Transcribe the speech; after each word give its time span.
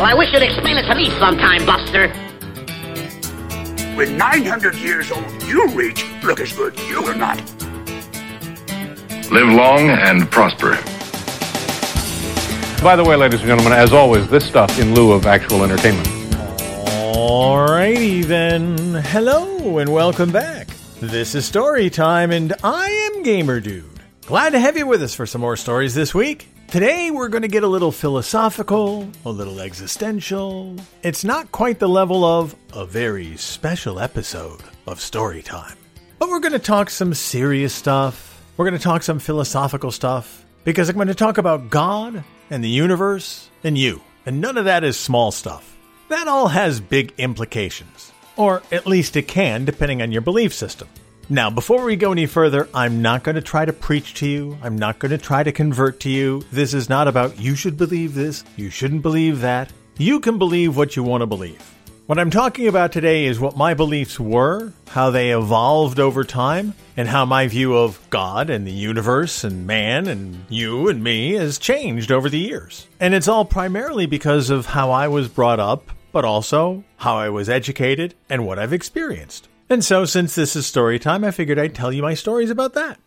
Well, 0.00 0.08
I 0.08 0.14
wish 0.14 0.32
you'd 0.32 0.40
explain 0.42 0.78
it 0.78 0.84
to 0.84 0.94
me 0.94 1.10
sometime, 1.18 1.66
Buster. 1.66 2.08
When 3.94 4.16
900 4.16 4.74
years 4.76 5.12
old 5.12 5.42
you 5.42 5.68
reach, 5.74 6.06
look 6.22 6.40
as 6.40 6.54
good 6.54 6.74
you 6.88 7.02
will 7.02 7.18
not. 7.18 7.36
Live 9.30 9.48
long 9.48 9.90
and 9.90 10.30
prosper. 10.30 10.70
By 12.82 12.96
the 12.96 13.04
way, 13.06 13.14
ladies 13.14 13.40
and 13.40 13.48
gentlemen, 13.48 13.74
as 13.74 13.92
always, 13.92 14.26
this 14.28 14.42
stuff 14.42 14.78
in 14.78 14.94
lieu 14.94 15.12
of 15.12 15.26
actual 15.26 15.64
entertainment. 15.64 16.08
Alrighty 17.14 18.24
then. 18.24 18.94
Hello 19.04 19.76
and 19.76 19.92
welcome 19.92 20.32
back. 20.32 20.68
This 21.00 21.34
is 21.34 21.44
Story 21.44 21.90
Time, 21.90 22.30
and 22.30 22.54
I 22.64 22.88
am 23.12 23.22
Gamer 23.22 23.60
Dude. 23.60 24.00
Glad 24.24 24.52
to 24.52 24.60
have 24.60 24.78
you 24.78 24.86
with 24.86 25.02
us 25.02 25.14
for 25.14 25.26
some 25.26 25.42
more 25.42 25.56
stories 25.56 25.94
this 25.94 26.14
week. 26.14 26.48
Today 26.70 27.10
we're 27.10 27.30
going 27.30 27.42
to 27.42 27.48
get 27.48 27.64
a 27.64 27.66
little 27.68 27.90
philosophical, 27.90 29.08
a 29.24 29.30
little 29.30 29.58
existential. 29.58 30.76
It's 31.02 31.24
not 31.24 31.50
quite 31.50 31.80
the 31.80 31.88
level 31.88 32.24
of 32.24 32.54
a 32.72 32.86
very 32.86 33.36
special 33.38 33.98
episode 33.98 34.60
of 34.86 35.00
Story 35.00 35.42
Time. 35.42 35.76
But 36.20 36.28
we're 36.28 36.38
going 36.38 36.52
to 36.52 36.60
talk 36.60 36.88
some 36.88 37.12
serious 37.12 37.74
stuff. 37.74 38.40
We're 38.56 38.66
going 38.66 38.78
to 38.78 38.84
talk 38.84 39.02
some 39.02 39.18
philosophical 39.18 39.90
stuff 39.90 40.44
because 40.62 40.88
I'm 40.88 40.94
going 40.94 41.08
to 41.08 41.14
talk 41.16 41.38
about 41.38 41.70
God 41.70 42.22
and 42.50 42.62
the 42.62 42.68
universe 42.68 43.50
and 43.64 43.76
you. 43.76 44.00
And 44.24 44.40
none 44.40 44.56
of 44.56 44.66
that 44.66 44.84
is 44.84 44.96
small 44.96 45.32
stuff. 45.32 45.76
That 46.08 46.28
all 46.28 46.46
has 46.46 46.80
big 46.80 47.12
implications. 47.18 48.12
Or 48.36 48.62
at 48.70 48.86
least 48.86 49.16
it 49.16 49.26
can, 49.26 49.64
depending 49.64 50.02
on 50.02 50.12
your 50.12 50.22
belief 50.22 50.54
system. 50.54 50.86
Now, 51.32 51.48
before 51.48 51.84
we 51.84 51.94
go 51.94 52.10
any 52.10 52.26
further, 52.26 52.68
I'm 52.74 53.02
not 53.02 53.22
going 53.22 53.36
to 53.36 53.40
try 53.40 53.64
to 53.64 53.72
preach 53.72 54.14
to 54.14 54.26
you. 54.26 54.58
I'm 54.64 54.76
not 54.76 54.98
going 54.98 55.12
to 55.12 55.18
try 55.18 55.44
to 55.44 55.52
convert 55.52 56.00
to 56.00 56.10
you. 56.10 56.42
This 56.50 56.74
is 56.74 56.88
not 56.88 57.06
about 57.06 57.38
you 57.38 57.54
should 57.54 57.76
believe 57.76 58.16
this, 58.16 58.42
you 58.56 58.68
shouldn't 58.68 59.02
believe 59.02 59.40
that. 59.42 59.72
You 59.96 60.18
can 60.18 60.38
believe 60.38 60.76
what 60.76 60.96
you 60.96 61.04
want 61.04 61.22
to 61.22 61.28
believe. 61.28 61.62
What 62.06 62.18
I'm 62.18 62.32
talking 62.32 62.66
about 62.66 62.90
today 62.90 63.26
is 63.26 63.38
what 63.38 63.56
my 63.56 63.74
beliefs 63.74 64.18
were, 64.18 64.72
how 64.88 65.10
they 65.10 65.30
evolved 65.30 66.00
over 66.00 66.24
time, 66.24 66.74
and 66.96 67.06
how 67.06 67.24
my 67.24 67.46
view 67.46 67.76
of 67.76 68.00
God 68.10 68.50
and 68.50 68.66
the 68.66 68.72
universe 68.72 69.44
and 69.44 69.68
man 69.68 70.08
and 70.08 70.44
you 70.48 70.88
and 70.88 71.00
me 71.00 71.34
has 71.34 71.58
changed 71.58 72.10
over 72.10 72.28
the 72.28 72.40
years. 72.40 72.88
And 72.98 73.14
it's 73.14 73.28
all 73.28 73.44
primarily 73.44 74.06
because 74.06 74.50
of 74.50 74.66
how 74.66 74.90
I 74.90 75.06
was 75.06 75.28
brought 75.28 75.60
up, 75.60 75.92
but 76.10 76.24
also 76.24 76.82
how 76.96 77.18
I 77.18 77.28
was 77.28 77.48
educated 77.48 78.16
and 78.28 78.44
what 78.44 78.58
I've 78.58 78.72
experienced. 78.72 79.46
And 79.70 79.84
so, 79.84 80.04
since 80.04 80.34
this 80.34 80.56
is 80.56 80.66
story 80.66 80.98
time, 80.98 81.22
I 81.22 81.30
figured 81.30 81.56
I'd 81.56 81.76
tell 81.76 81.92
you 81.92 82.02
my 82.02 82.14
stories 82.14 82.50
about 82.50 82.74
that. 82.74 82.98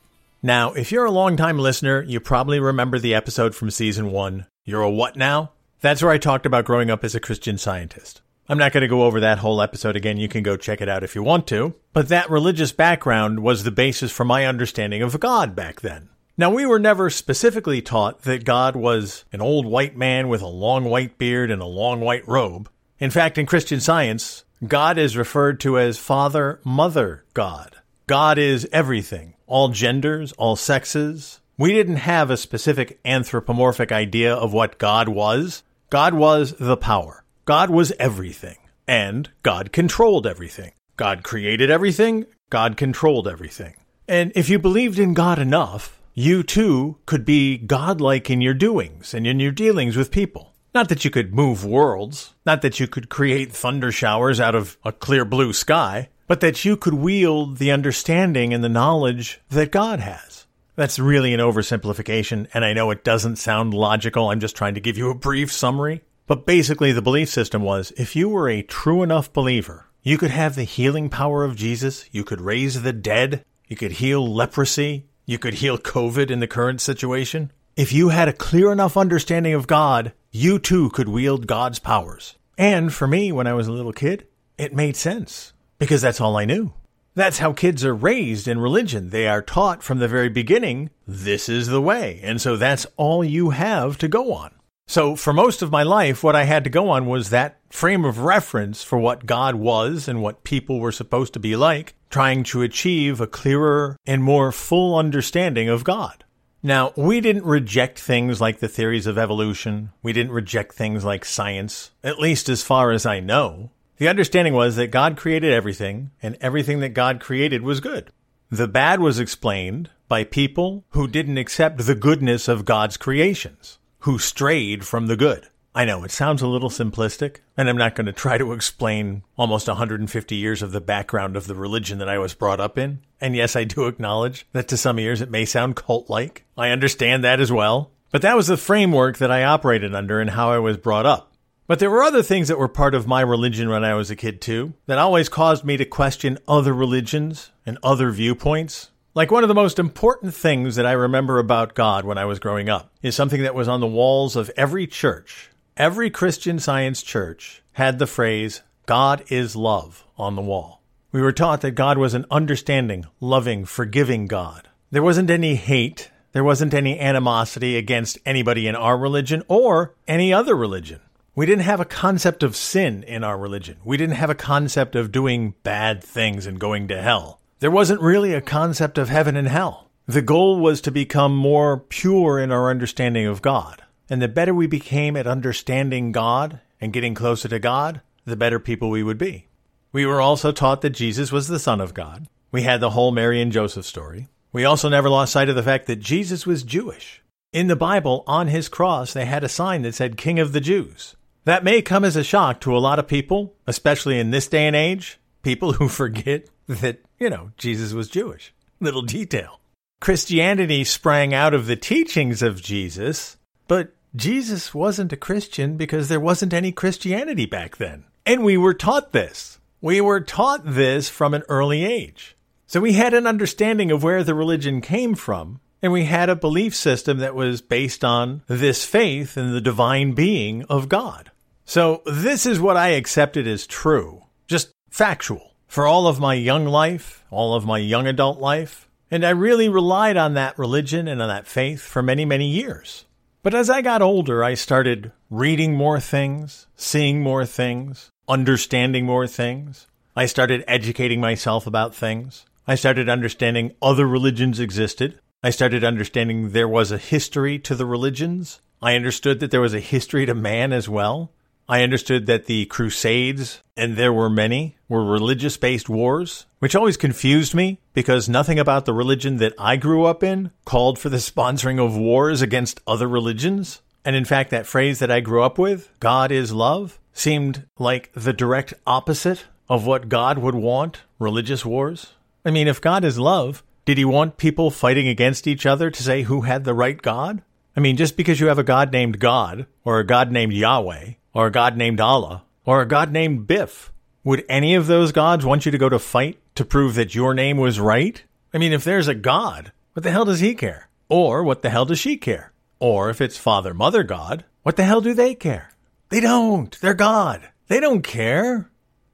Now, 0.41 0.71
if 0.71 0.93
you're 0.93 1.03
a 1.03 1.11
long-time 1.11 1.59
listener, 1.59 2.01
you 2.01 2.21
probably 2.21 2.57
remember 2.57 2.97
the 2.97 3.13
episode 3.13 3.53
from 3.53 3.69
season 3.69 4.11
one, 4.13 4.47
You're 4.63 4.81
a 4.81 4.89
What 4.89 5.17
Now? 5.17 5.51
That's 5.81 6.01
where 6.01 6.11
I 6.11 6.17
talked 6.17 6.45
about 6.45 6.63
growing 6.63 6.89
up 6.89 7.03
as 7.03 7.15
a 7.15 7.19
Christian 7.19 7.57
scientist. 7.57 8.21
I'm 8.47 8.57
not 8.57 8.71
going 8.71 8.81
to 8.81 8.87
go 8.87 9.03
over 9.03 9.19
that 9.19 9.39
whole 9.39 9.61
episode 9.61 9.97
again. 9.97 10.15
You 10.15 10.29
can 10.29 10.41
go 10.41 10.55
check 10.55 10.79
it 10.79 10.87
out 10.87 11.03
if 11.03 11.15
you 11.15 11.21
want 11.21 11.47
to. 11.47 11.75
But 11.91 12.07
that 12.07 12.29
religious 12.29 12.71
background 12.71 13.41
was 13.41 13.65
the 13.65 13.71
basis 13.71 14.13
for 14.13 14.23
my 14.23 14.45
understanding 14.45 15.01
of 15.01 15.19
God 15.19 15.57
back 15.57 15.81
then. 15.81 16.11
Now, 16.37 16.49
we 16.49 16.65
were 16.65 16.79
never 16.79 17.09
specifically 17.09 17.81
taught 17.81 18.21
that 18.21 18.45
God 18.45 18.77
was 18.77 19.25
an 19.33 19.41
old 19.41 19.65
white 19.65 19.97
man 19.97 20.29
with 20.29 20.41
a 20.41 20.47
long 20.47 20.85
white 20.85 21.17
beard 21.17 21.51
and 21.51 21.61
a 21.61 21.65
long 21.65 21.99
white 21.99 22.25
robe. 22.25 22.69
In 22.99 23.11
fact, 23.11 23.37
in 23.37 23.45
Christian 23.45 23.81
science, 23.81 24.42
God 24.67 24.97
is 24.97 25.17
referred 25.17 25.59
to 25.61 25.77
as 25.77 25.97
Father, 25.97 26.61
Mother 26.63 27.25
God. 27.33 27.75
God 28.07 28.37
is 28.37 28.67
everything, 28.71 29.33
all 29.45 29.69
genders, 29.69 30.31
all 30.33 30.55
sexes. 30.55 31.41
We 31.57 31.73
didn't 31.73 31.97
have 31.97 32.29
a 32.29 32.37
specific 32.37 32.97
anthropomorphic 33.03 33.91
idea 33.91 34.33
of 34.33 34.53
what 34.53 34.77
God 34.77 35.09
was. 35.09 35.63
God 35.89 36.13
was 36.13 36.53
the 36.53 36.77
power. 36.77 37.25
God 37.43 37.71
was 37.71 37.91
everything, 37.99 38.55
and 38.87 39.29
God 39.41 39.73
controlled 39.73 40.25
everything. 40.25 40.71
God 40.95 41.23
created 41.23 41.69
everything, 41.69 42.25
God 42.49 42.77
controlled 42.77 43.27
everything. 43.27 43.73
And 44.07 44.31
if 44.33 44.49
you 44.49 44.59
believed 44.59 44.97
in 44.97 45.13
God 45.13 45.39
enough, 45.39 46.01
you 46.13 46.41
too 46.41 46.99
could 47.05 47.25
be 47.25 47.57
godlike 47.57 48.29
in 48.29 48.39
your 48.39 48.53
doings 48.53 49.13
and 49.13 49.27
in 49.27 49.41
your 49.41 49.51
dealings 49.51 49.97
with 49.97 50.09
people. 50.09 50.52
Not 50.73 50.89
that 50.89 51.05
you 51.05 51.11
could 51.11 51.35
move 51.35 51.63
worlds, 51.63 52.33
not 52.45 52.63
that 52.63 52.79
you 52.79 52.87
could 52.87 53.07
create 53.07 53.51
thunder 53.51 53.91
showers 53.91 54.39
out 54.39 54.55
of 54.55 54.77
a 54.83 54.91
clear 54.91 55.23
blue 55.23 55.53
sky, 55.53 56.09
but 56.27 56.39
that 56.39 56.65
you 56.65 56.75
could 56.75 56.95
wield 56.95 57.57
the 57.57 57.71
understanding 57.71 58.53
and 58.53 58.63
the 58.63 58.69
knowledge 58.69 59.39
that 59.49 59.71
God 59.71 59.99
has. 59.99 60.47
That's 60.75 60.97
really 60.97 61.31
an 61.33 61.39
oversimplification, 61.39 62.47
and 62.55 62.65
I 62.65 62.73
know 62.73 62.89
it 62.89 63.03
doesn't 63.03 63.35
sound 63.35 63.75
logical. 63.75 64.29
I'm 64.29 64.39
just 64.39 64.55
trying 64.55 64.73
to 64.73 64.81
give 64.81 64.97
you 64.97 65.11
a 65.11 65.15
brief 65.15 65.51
summary. 65.51 66.01
But 66.25 66.47
basically, 66.47 66.91
the 66.91 67.01
belief 67.03 67.29
system 67.29 67.61
was 67.61 67.93
if 67.95 68.15
you 68.15 68.29
were 68.29 68.49
a 68.49 68.63
true 68.63 69.03
enough 69.03 69.31
believer, 69.31 69.87
you 70.01 70.17
could 70.17 70.31
have 70.31 70.55
the 70.55 70.63
healing 70.63 71.09
power 71.09 71.43
of 71.43 71.55
Jesus, 71.55 72.09
you 72.11 72.23
could 72.23 72.41
raise 72.41 72.81
the 72.81 72.93
dead, 72.93 73.45
you 73.67 73.75
could 73.75 73.93
heal 73.93 74.33
leprosy, 74.33 75.05
you 75.27 75.37
could 75.37 75.55
heal 75.55 75.77
COVID 75.77 76.31
in 76.31 76.39
the 76.39 76.47
current 76.47 76.81
situation. 76.81 77.51
If 77.75 77.93
you 77.93 78.09
had 78.09 78.27
a 78.27 78.33
clear 78.33 78.71
enough 78.71 78.97
understanding 78.97 79.53
of 79.53 79.67
God, 79.67 80.13
you 80.35 80.57
too 80.57 80.89
could 80.89 81.07
wield 81.07 81.45
God's 81.45 81.77
powers. 81.77 82.37
And 82.57 82.91
for 82.91 83.05
me, 83.05 83.31
when 83.31 83.45
I 83.45 83.53
was 83.53 83.67
a 83.67 83.71
little 83.71 83.93
kid, 83.93 84.25
it 84.57 84.73
made 84.73 84.95
sense 84.95 85.53
because 85.77 86.01
that's 86.01 86.19
all 86.19 86.35
I 86.35 86.45
knew. 86.45 86.73
That's 87.13 87.37
how 87.37 87.53
kids 87.53 87.85
are 87.85 87.93
raised 87.93 88.47
in 88.47 88.57
religion. 88.59 89.11
They 89.11 89.27
are 89.27 89.43
taught 89.43 89.83
from 89.83 89.99
the 89.99 90.07
very 90.07 90.29
beginning, 90.29 90.89
this 91.05 91.47
is 91.47 91.67
the 91.67 91.81
way. 91.81 92.19
And 92.23 92.41
so 92.41 92.57
that's 92.57 92.87
all 92.97 93.23
you 93.23 93.51
have 93.51 93.99
to 93.99 94.07
go 94.07 94.33
on. 94.33 94.55
So, 94.87 95.15
for 95.15 95.33
most 95.33 95.61
of 95.61 95.71
my 95.71 95.83
life, 95.83 96.23
what 96.23 96.35
I 96.35 96.43
had 96.43 96.63
to 96.63 96.69
go 96.69 96.89
on 96.89 97.05
was 97.05 97.29
that 97.29 97.59
frame 97.69 98.03
of 98.03 98.19
reference 98.19 98.83
for 98.83 98.97
what 98.97 99.27
God 99.27 99.55
was 99.55 100.07
and 100.07 100.21
what 100.21 100.43
people 100.43 100.79
were 100.79 100.91
supposed 100.91 101.33
to 101.33 101.39
be 101.39 101.55
like, 101.55 101.93
trying 102.09 102.43
to 102.45 102.63
achieve 102.63 103.21
a 103.21 103.27
clearer 103.27 103.97
and 104.05 104.23
more 104.23 104.51
full 104.51 104.97
understanding 104.97 105.69
of 105.69 105.83
God. 105.83 106.22
Now, 106.65 106.93
we 106.95 107.19
didn't 107.19 107.43
reject 107.43 107.99
things 107.99 108.39
like 108.39 108.59
the 108.59 108.69
theories 108.69 109.05
of 109.05 109.17
evolution. 109.17 109.89
We 110.01 110.13
didn't 110.13 110.31
reject 110.31 110.73
things 110.73 111.03
like 111.03 111.25
science, 111.25 111.91
at 112.01 112.19
least 112.19 112.47
as 112.47 112.63
far 112.63 112.91
as 112.91 113.05
I 113.05 113.19
know. 113.19 113.71
The 113.97 114.07
understanding 114.07 114.53
was 114.53 114.77
that 114.77 114.87
God 114.87 115.17
created 115.17 115.51
everything, 115.51 116.11
and 116.21 116.37
everything 116.39 116.79
that 116.79 116.89
God 116.89 117.19
created 117.19 117.63
was 117.63 117.81
good. 117.81 118.11
The 118.49 118.69
bad 118.69 119.01
was 119.01 119.19
explained 119.19 119.89
by 120.07 120.23
people 120.23 120.85
who 120.91 121.05
didn't 121.05 121.37
accept 121.37 121.85
the 121.85 121.95
goodness 121.95 122.47
of 122.47 122.63
God's 122.63 122.95
creations 122.95 123.77
who 123.99 124.17
strayed 124.17 124.85
from 124.85 125.07
the 125.07 125.17
good. 125.17 125.47
I 125.75 125.85
know 125.85 126.03
it 126.03 126.11
sounds 126.11 126.43
a 126.43 126.47
little 126.47 126.69
simplistic, 126.69 127.37
and 127.57 127.67
I'm 127.67 127.77
not 127.77 127.95
going 127.95 128.05
to 128.05 128.13
try 128.13 128.37
to 128.37 128.53
explain 128.53 129.23
almost 129.37 129.67
150 129.67 130.35
years 130.35 130.61
of 130.61 130.71
the 130.71 130.79
background 130.79 131.35
of 131.35 131.47
the 131.47 131.55
religion 131.55 131.97
that 131.97 132.09
I 132.09 132.19
was 132.19 132.35
brought 132.35 132.59
up 132.59 132.77
in. 132.77 132.99
And 133.19 133.35
yes, 133.35 133.55
I 133.55 133.63
do 133.63 133.87
acknowledge 133.87 134.45
that 134.51 134.67
to 134.67 134.77
some 134.77 134.99
ears 134.99 135.19
it 135.19 135.31
may 135.31 135.45
sound 135.45 135.75
cult 135.75 136.11
like. 136.11 136.45
I 136.55 136.69
understand 136.69 137.23
that 137.23 137.39
as 137.39 137.51
well. 137.51 137.91
But 138.11 138.21
that 138.21 138.35
was 138.35 138.45
the 138.45 138.57
framework 138.57 139.17
that 139.17 139.31
I 139.31 139.43
operated 139.43 139.95
under 139.95 140.21
and 140.21 140.29
how 140.29 140.51
I 140.51 140.59
was 140.59 140.77
brought 140.77 141.07
up. 141.07 141.33
But 141.65 141.79
there 141.79 141.89
were 141.89 142.03
other 142.03 142.21
things 142.21 142.49
that 142.49 142.59
were 142.59 142.67
part 142.67 142.93
of 142.93 143.07
my 143.07 143.21
religion 143.21 143.69
when 143.69 143.83
I 143.83 143.95
was 143.95 144.11
a 144.11 144.15
kid 144.15 144.41
too, 144.41 144.73
that 144.85 144.99
always 144.99 145.29
caused 145.29 145.65
me 145.65 145.77
to 145.77 145.85
question 145.85 146.37
other 146.47 146.73
religions 146.73 147.49
and 147.65 147.79
other 147.81 148.11
viewpoints. 148.11 148.91
Like 149.15 149.31
one 149.31 149.43
of 149.43 149.47
the 149.47 149.55
most 149.55 149.79
important 149.79 150.35
things 150.35 150.75
that 150.75 150.85
I 150.85 150.91
remember 150.91 151.39
about 151.39 151.73
God 151.73 152.05
when 152.05 152.19
I 152.19 152.25
was 152.25 152.37
growing 152.37 152.69
up 152.69 152.91
is 153.01 153.15
something 153.15 153.41
that 153.41 153.55
was 153.55 153.67
on 153.67 153.79
the 153.79 153.87
walls 153.87 154.35
of 154.35 154.51
every 154.55 154.85
church. 154.85 155.49
Every 155.77 156.11
Christian 156.11 156.59
science 156.59 157.01
church 157.01 157.63
had 157.71 157.97
the 157.97 158.05
phrase, 158.05 158.61
God 158.85 159.23
is 159.29 159.55
love 159.55 160.05
on 160.19 160.35
the 160.35 160.41
wall. 160.43 160.83
We 161.11 161.19
were 161.19 161.31
taught 161.31 161.61
that 161.61 161.71
God 161.71 161.97
was 161.97 162.13
an 162.13 162.27
understanding, 162.29 163.07
loving, 163.19 163.65
forgiving 163.65 164.27
God. 164.27 164.69
There 164.91 165.01
wasn't 165.01 165.31
any 165.31 165.55
hate. 165.55 166.11
There 166.31 166.43
wasn't 166.43 166.75
any 166.75 166.99
animosity 166.99 167.75
against 167.75 168.19
anybody 168.23 168.67
in 168.67 168.75
our 168.75 168.95
religion 168.95 169.41
or 169.47 169.95
any 170.07 170.31
other 170.31 170.55
religion. 170.55 170.99
We 171.33 171.47
didn't 171.47 171.63
have 171.63 171.79
a 171.79 171.85
concept 171.85 172.43
of 172.43 172.55
sin 172.55 173.01
in 173.01 173.23
our 173.23 173.37
religion. 173.39 173.77
We 173.83 173.97
didn't 173.97 174.17
have 174.17 174.29
a 174.29 174.35
concept 174.35 174.95
of 174.95 175.11
doing 175.11 175.55
bad 175.63 176.03
things 176.03 176.45
and 176.45 176.59
going 176.59 176.87
to 176.89 177.01
hell. 177.01 177.39
There 177.61 177.71
wasn't 177.71 178.01
really 178.01 178.35
a 178.35 178.41
concept 178.41 178.99
of 178.99 179.09
heaven 179.09 179.35
and 179.35 179.47
hell. 179.47 179.89
The 180.05 180.21
goal 180.21 180.59
was 180.59 180.81
to 180.81 180.91
become 180.91 181.35
more 181.35 181.79
pure 181.79 182.37
in 182.37 182.51
our 182.51 182.69
understanding 182.69 183.25
of 183.25 183.41
God. 183.41 183.81
And 184.09 184.21
the 184.21 184.27
better 184.27 184.53
we 184.53 184.67
became 184.67 185.15
at 185.15 185.27
understanding 185.27 186.11
God 186.11 186.59
and 186.81 186.93
getting 186.93 187.13
closer 187.13 187.47
to 187.47 187.59
God, 187.59 188.01
the 188.25 188.35
better 188.35 188.59
people 188.59 188.89
we 188.89 189.03
would 189.03 189.17
be. 189.17 189.47
We 189.91 190.05
were 190.05 190.21
also 190.21 190.51
taught 190.51 190.81
that 190.81 190.89
Jesus 190.91 191.31
was 191.31 191.47
the 191.47 191.59
Son 191.59 191.79
of 191.79 191.93
God. 191.93 192.27
We 192.51 192.63
had 192.63 192.79
the 192.79 192.91
whole 192.91 193.11
Mary 193.11 193.41
and 193.41 193.51
Joseph 193.51 193.85
story. 193.85 194.27
We 194.51 194.65
also 194.65 194.89
never 194.89 195.09
lost 195.09 195.33
sight 195.33 195.49
of 195.49 195.55
the 195.55 195.63
fact 195.63 195.87
that 195.87 195.99
Jesus 195.99 196.45
was 196.45 196.63
Jewish. 196.63 197.21
In 197.51 197.67
the 197.67 197.75
Bible, 197.75 198.23
on 198.27 198.47
his 198.47 198.69
cross, 198.69 199.13
they 199.13 199.25
had 199.25 199.43
a 199.43 199.49
sign 199.49 199.83
that 199.83 199.95
said 199.95 200.17
King 200.17 200.39
of 200.39 200.51
the 200.51 200.61
Jews. 200.61 201.15
That 201.45 201.63
may 201.63 201.81
come 201.81 202.03
as 202.03 202.15
a 202.15 202.23
shock 202.23 202.61
to 202.61 202.75
a 202.75 202.79
lot 202.79 202.99
of 202.99 203.07
people, 203.07 203.55
especially 203.67 204.19
in 204.19 204.31
this 204.31 204.47
day 204.47 204.65
and 204.65 204.75
age, 204.75 205.19
people 205.43 205.73
who 205.73 205.87
forget 205.89 206.47
that, 206.67 206.99
you 207.19 207.29
know, 207.29 207.51
Jesus 207.57 207.93
was 207.93 208.09
Jewish. 208.09 208.53
Little 208.79 209.01
detail. 209.01 209.59
Christianity 210.01 210.83
sprang 210.83 211.33
out 211.33 211.53
of 211.53 211.65
the 211.65 211.75
teachings 211.75 212.41
of 212.41 212.61
Jesus, 212.61 213.37
but 213.67 213.93
Jesus 214.15 214.73
wasn't 214.73 215.13
a 215.13 215.17
Christian 215.17 215.75
because 215.75 216.07
there 216.07 216.19
wasn't 216.19 216.53
any 216.53 216.71
Christianity 216.71 217.45
back 217.45 217.77
then. 217.77 218.05
And 218.25 218.43
we 218.43 218.57
were 218.57 218.73
taught 218.73 219.11
this. 219.11 219.59
We 219.81 219.99
were 220.01 220.21
taught 220.21 220.61
this 220.63 221.09
from 221.09 221.33
an 221.33 221.43
early 221.49 221.83
age. 221.83 222.37
So 222.67 222.79
we 222.79 222.93
had 222.93 223.13
an 223.13 223.27
understanding 223.27 223.91
of 223.91 224.03
where 224.03 224.23
the 224.23 224.33
religion 224.33 224.81
came 224.81 225.15
from, 225.15 225.59
and 225.81 225.91
we 225.91 226.05
had 226.05 226.29
a 226.29 226.35
belief 226.35 226.75
system 226.75 227.17
that 227.17 227.35
was 227.35 227.61
based 227.61 228.05
on 228.05 228.43
this 228.47 228.85
faith 228.85 229.37
in 229.37 229.51
the 229.51 229.61
divine 229.61 230.13
being 230.13 230.63
of 230.65 230.89
God. 230.89 231.31
So 231.65 232.01
this 232.05 232.45
is 232.45 232.59
what 232.59 232.77
I 232.77 232.89
accepted 232.89 233.47
as 233.47 233.67
true, 233.67 234.23
just 234.47 234.71
factual, 234.89 235.55
for 235.67 235.85
all 235.85 236.07
of 236.07 236.19
my 236.19 236.35
young 236.35 236.65
life, 236.65 237.25
all 237.29 237.53
of 237.53 237.65
my 237.65 237.79
young 237.79 238.07
adult 238.07 238.39
life. 238.39 238.87
And 239.11 239.25
I 239.25 239.31
really 239.31 239.69
relied 239.69 240.17
on 240.17 240.33
that 240.35 240.57
religion 240.57 241.07
and 241.07 241.21
on 241.21 241.27
that 241.27 241.47
faith 241.47 241.81
for 241.81 242.01
many, 242.01 242.25
many 242.25 242.47
years. 242.47 243.05
But 243.43 243.53
as 243.53 243.69
I 243.69 243.81
got 243.81 244.01
older, 244.01 244.41
I 244.41 244.53
started 244.53 245.11
reading 245.29 245.75
more 245.75 245.99
things, 245.99 246.67
seeing 246.77 247.19
more 247.19 247.45
things, 247.45 248.09
understanding 248.29 249.05
more 249.05 249.27
things. 249.27 249.85
I 250.15 250.27
started 250.27 250.63
educating 250.65 251.19
myself 251.19 251.67
about 251.67 251.93
things. 251.93 252.45
I 252.65 252.75
started 252.75 253.09
understanding 253.09 253.75
other 253.81 254.07
religions 254.07 254.61
existed. 254.61 255.19
I 255.43 255.49
started 255.49 255.83
understanding 255.83 256.51
there 256.51 256.69
was 256.69 256.89
a 256.89 256.97
history 256.97 257.59
to 257.59 257.75
the 257.75 257.85
religions. 257.85 258.61
I 258.81 258.95
understood 258.95 259.41
that 259.41 259.51
there 259.51 259.59
was 259.59 259.73
a 259.73 259.81
history 259.81 260.25
to 260.25 260.33
man 260.33 260.71
as 260.71 260.87
well. 260.87 261.29
I 261.67 261.83
understood 261.83 262.25
that 262.25 262.45
the 262.45 262.65
Crusades, 262.65 263.61
and 263.77 263.95
there 263.95 264.13
were 264.13 264.29
many, 264.29 264.75
were 264.89 265.03
religious 265.03 265.55
based 265.57 265.87
wars, 265.87 266.45
which 266.59 266.75
always 266.75 266.97
confused 266.97 267.53
me 267.53 267.79
because 267.93 268.27
nothing 268.27 268.59
about 268.59 268.85
the 268.85 268.93
religion 268.93 269.37
that 269.37 269.53
I 269.57 269.77
grew 269.77 270.05
up 270.05 270.23
in 270.23 270.51
called 270.65 270.99
for 270.99 271.09
the 271.09 271.17
sponsoring 271.17 271.83
of 271.83 271.97
wars 271.97 272.41
against 272.41 272.81
other 272.85 273.07
religions. 273.07 273.81
And 274.05 274.15
in 274.15 274.25
fact, 274.25 274.49
that 274.51 274.67
phrase 274.67 274.99
that 274.99 275.11
I 275.11 275.21
grew 275.21 275.43
up 275.43 275.57
with, 275.57 275.89
God 275.99 276.31
is 276.31 276.51
love, 276.51 276.99
seemed 277.13 277.65
like 277.79 278.11
the 278.13 278.33
direct 278.33 278.73
opposite 278.85 279.45
of 279.69 279.85
what 279.85 280.09
God 280.09 280.37
would 280.37 280.55
want 280.55 281.03
religious 281.19 281.65
wars. 281.65 282.13
I 282.43 282.51
mean, 282.51 282.67
if 282.67 282.81
God 282.81 283.05
is 283.05 283.17
love, 283.17 283.63
did 283.85 283.97
he 283.97 284.05
want 284.05 284.37
people 284.37 284.69
fighting 284.69 285.07
against 285.07 285.47
each 285.47 285.65
other 285.65 285.89
to 285.89 286.03
say 286.03 286.23
who 286.23 286.41
had 286.41 286.65
the 286.65 286.73
right 286.73 287.01
God? 287.01 287.41
I 287.75 287.79
mean, 287.79 287.97
just 287.97 288.17
because 288.17 288.39
you 288.39 288.47
have 288.47 288.59
a 288.59 288.63
God 288.63 288.91
named 288.91 289.19
God, 289.19 289.65
or 289.83 289.99
a 289.99 290.05
God 290.05 290.31
named 290.31 290.53
Yahweh, 290.53 291.13
or 291.33 291.47
a 291.47 291.51
God 291.51 291.77
named 291.77 291.99
Allah, 291.99 292.43
or 292.65 292.81
a 292.81 292.87
God 292.87 293.11
named 293.11 293.47
Biff, 293.47 293.91
would 294.23 294.45
any 294.47 294.75
of 294.75 294.87
those 294.87 295.11
gods 295.11 295.45
want 295.45 295.65
you 295.65 295.71
to 295.71 295.77
go 295.77 295.89
to 295.89 295.99
fight 295.99 296.39
to 296.55 296.63
prove 296.63 296.95
that 296.95 297.15
your 297.15 297.33
name 297.33 297.57
was 297.57 297.79
right? 297.79 298.23
I 298.53 298.57
mean, 298.57 298.71
if 298.71 298.83
there's 298.83 299.07
a 299.07 299.15
God, 299.15 299.71
what 299.93 300.03
the 300.03 300.11
hell 300.11 300.25
does 300.25 300.39
he 300.39 300.55
care? 300.55 300.89
Or 301.09 301.43
what 301.43 301.61
the 301.61 301.69
hell 301.69 301.85
does 301.85 301.99
she 301.99 302.17
care? 302.17 302.53
Or 302.79 303.09
if 303.09 303.19
it's 303.19 303.37
Father, 303.37 303.73
Mother 303.73 304.03
God, 304.03 304.45
what 304.61 304.75
the 304.75 304.83
hell 304.83 305.01
do 305.01 305.13
they 305.13 305.35
care? 305.35 305.71
They 306.09 306.19
don't. 306.19 306.79
They're 306.79 306.93
God. 306.93 307.49
They 307.67 307.79
don't 307.79 308.03
care. 308.03 308.69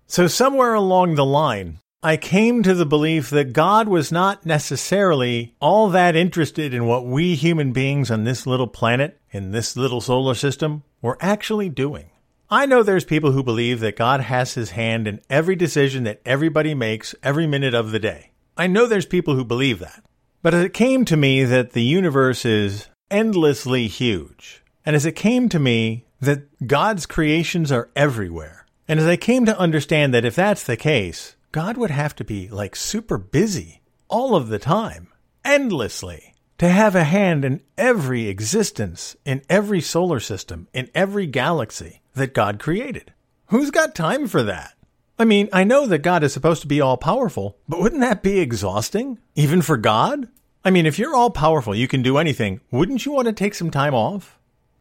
So 0.06 0.27
somewhere 0.27 0.74
along 0.74 1.16
the 1.16 1.25
line, 1.25 1.80
I 2.01 2.18
came 2.18 2.63
to 2.63 2.74
the 2.74 2.86
belief 2.86 3.30
that 3.30 3.54
God 3.54 3.88
was 3.88 4.12
not 4.12 4.45
necessarily 4.45 5.56
all 5.60 5.89
that 5.89 6.16
interested 6.16 6.74
in 6.74 6.86
what 6.86 7.06
we 7.06 7.36
human 7.36 7.74
beings 7.74 8.10
on 8.10 8.24
this 8.24 8.48
little 8.48 8.68
planet, 8.68 9.19
in 9.31 9.51
this 9.51 9.75
little 9.75 10.01
solar 10.01 10.36
system, 10.36 10.83
were 11.01 11.18
actually 11.19 11.69
doing. 11.69 12.08
I 12.51 12.65
know 12.65 12.81
there's 12.81 13.05
people 13.05 13.33
who 13.33 13.43
believe 13.43 13.79
that 13.81 13.95
God 13.95 14.21
has 14.21 14.55
his 14.55 14.71
hand 14.71 15.07
in 15.07 15.21
every 15.29 15.55
decision 15.55 16.03
that 16.05 16.19
everybody 16.25 16.73
makes 16.73 17.13
every 17.21 17.45
minute 17.45 17.75
of 17.75 17.91
the 17.91 17.99
day. 17.99 18.31
I 18.57 18.65
know 18.65 18.87
there's 18.87 19.05
people 19.05 19.35
who 19.35 19.45
believe 19.45 19.77
that. 19.79 20.03
But 20.41 20.55
as 20.55 20.65
it 20.65 20.73
came 20.73 21.05
to 21.05 21.15
me 21.15 21.43
that 21.43 21.73
the 21.73 21.83
universe 21.83 22.45
is 22.45 22.87
endlessly 23.11 23.87
huge. 23.87 24.63
And 24.83 24.95
as 24.95 25.05
it 25.05 25.11
came 25.11 25.47
to 25.49 25.59
me 25.59 26.05
that 26.21 26.65
God's 26.65 27.05
creations 27.05 27.71
are 27.71 27.91
everywhere. 27.95 28.65
And 28.87 28.99
as 28.99 29.05
I 29.05 29.15
came 29.15 29.45
to 29.45 29.59
understand 29.59 30.11
that 30.15 30.25
if 30.25 30.33
that's 30.33 30.63
the 30.63 30.75
case, 30.75 31.35
God 31.51 31.77
would 31.77 31.91
have 31.91 32.15
to 32.15 32.23
be 32.23 32.47
like 32.47 32.75
super 32.75 33.19
busy 33.19 33.83
all 34.07 34.35
of 34.35 34.47
the 34.47 34.57
time, 34.57 35.09
endlessly, 35.45 36.33
to 36.57 36.67
have 36.67 36.95
a 36.95 37.03
hand 37.03 37.45
in 37.45 37.61
every 37.77 38.27
existence, 38.27 39.15
in 39.23 39.43
every 39.51 39.81
solar 39.81 40.19
system, 40.19 40.67
in 40.73 40.89
every 40.95 41.27
galaxy 41.27 42.01
that 42.19 42.33
God 42.33 42.60
created. 42.60 43.13
Who's 43.48 43.71
got 43.71 43.95
time 43.95 44.27
for 44.27 44.44
that? 44.44 44.75
I 45.18 45.25
mean, 45.25 45.50
I 45.51 45.66
know 45.66 45.86
that 45.88 46.00
God 46.00 46.24
is 46.24 46.31
supposed 46.31 46.62
to 46.62 46.68
be 46.68 46.80
all 46.80 46.95
powerful, 46.95 47.57
but 47.68 47.81
wouldn't 47.81 48.01
that 48.01 48.24
be 48.24 48.39
exhausting? 48.39 49.18
Even 49.36 49.62
for 49.62 49.75
God? 49.75 50.30
I 50.63 50.69
mean, 50.69 50.86
if 50.86 51.00
you're 51.00 51.16
all 51.16 51.30
powerful, 51.30 51.75
you 51.75 51.88
can 51.88 52.01
do 52.01 52.18
anything, 52.18 52.62
wouldn't 52.71 53.06
you 53.06 53.12
want 53.12 53.27
to 53.27 53.33
take 53.33 53.56
some 53.56 53.71
time 53.71 53.94
off? 53.94 54.39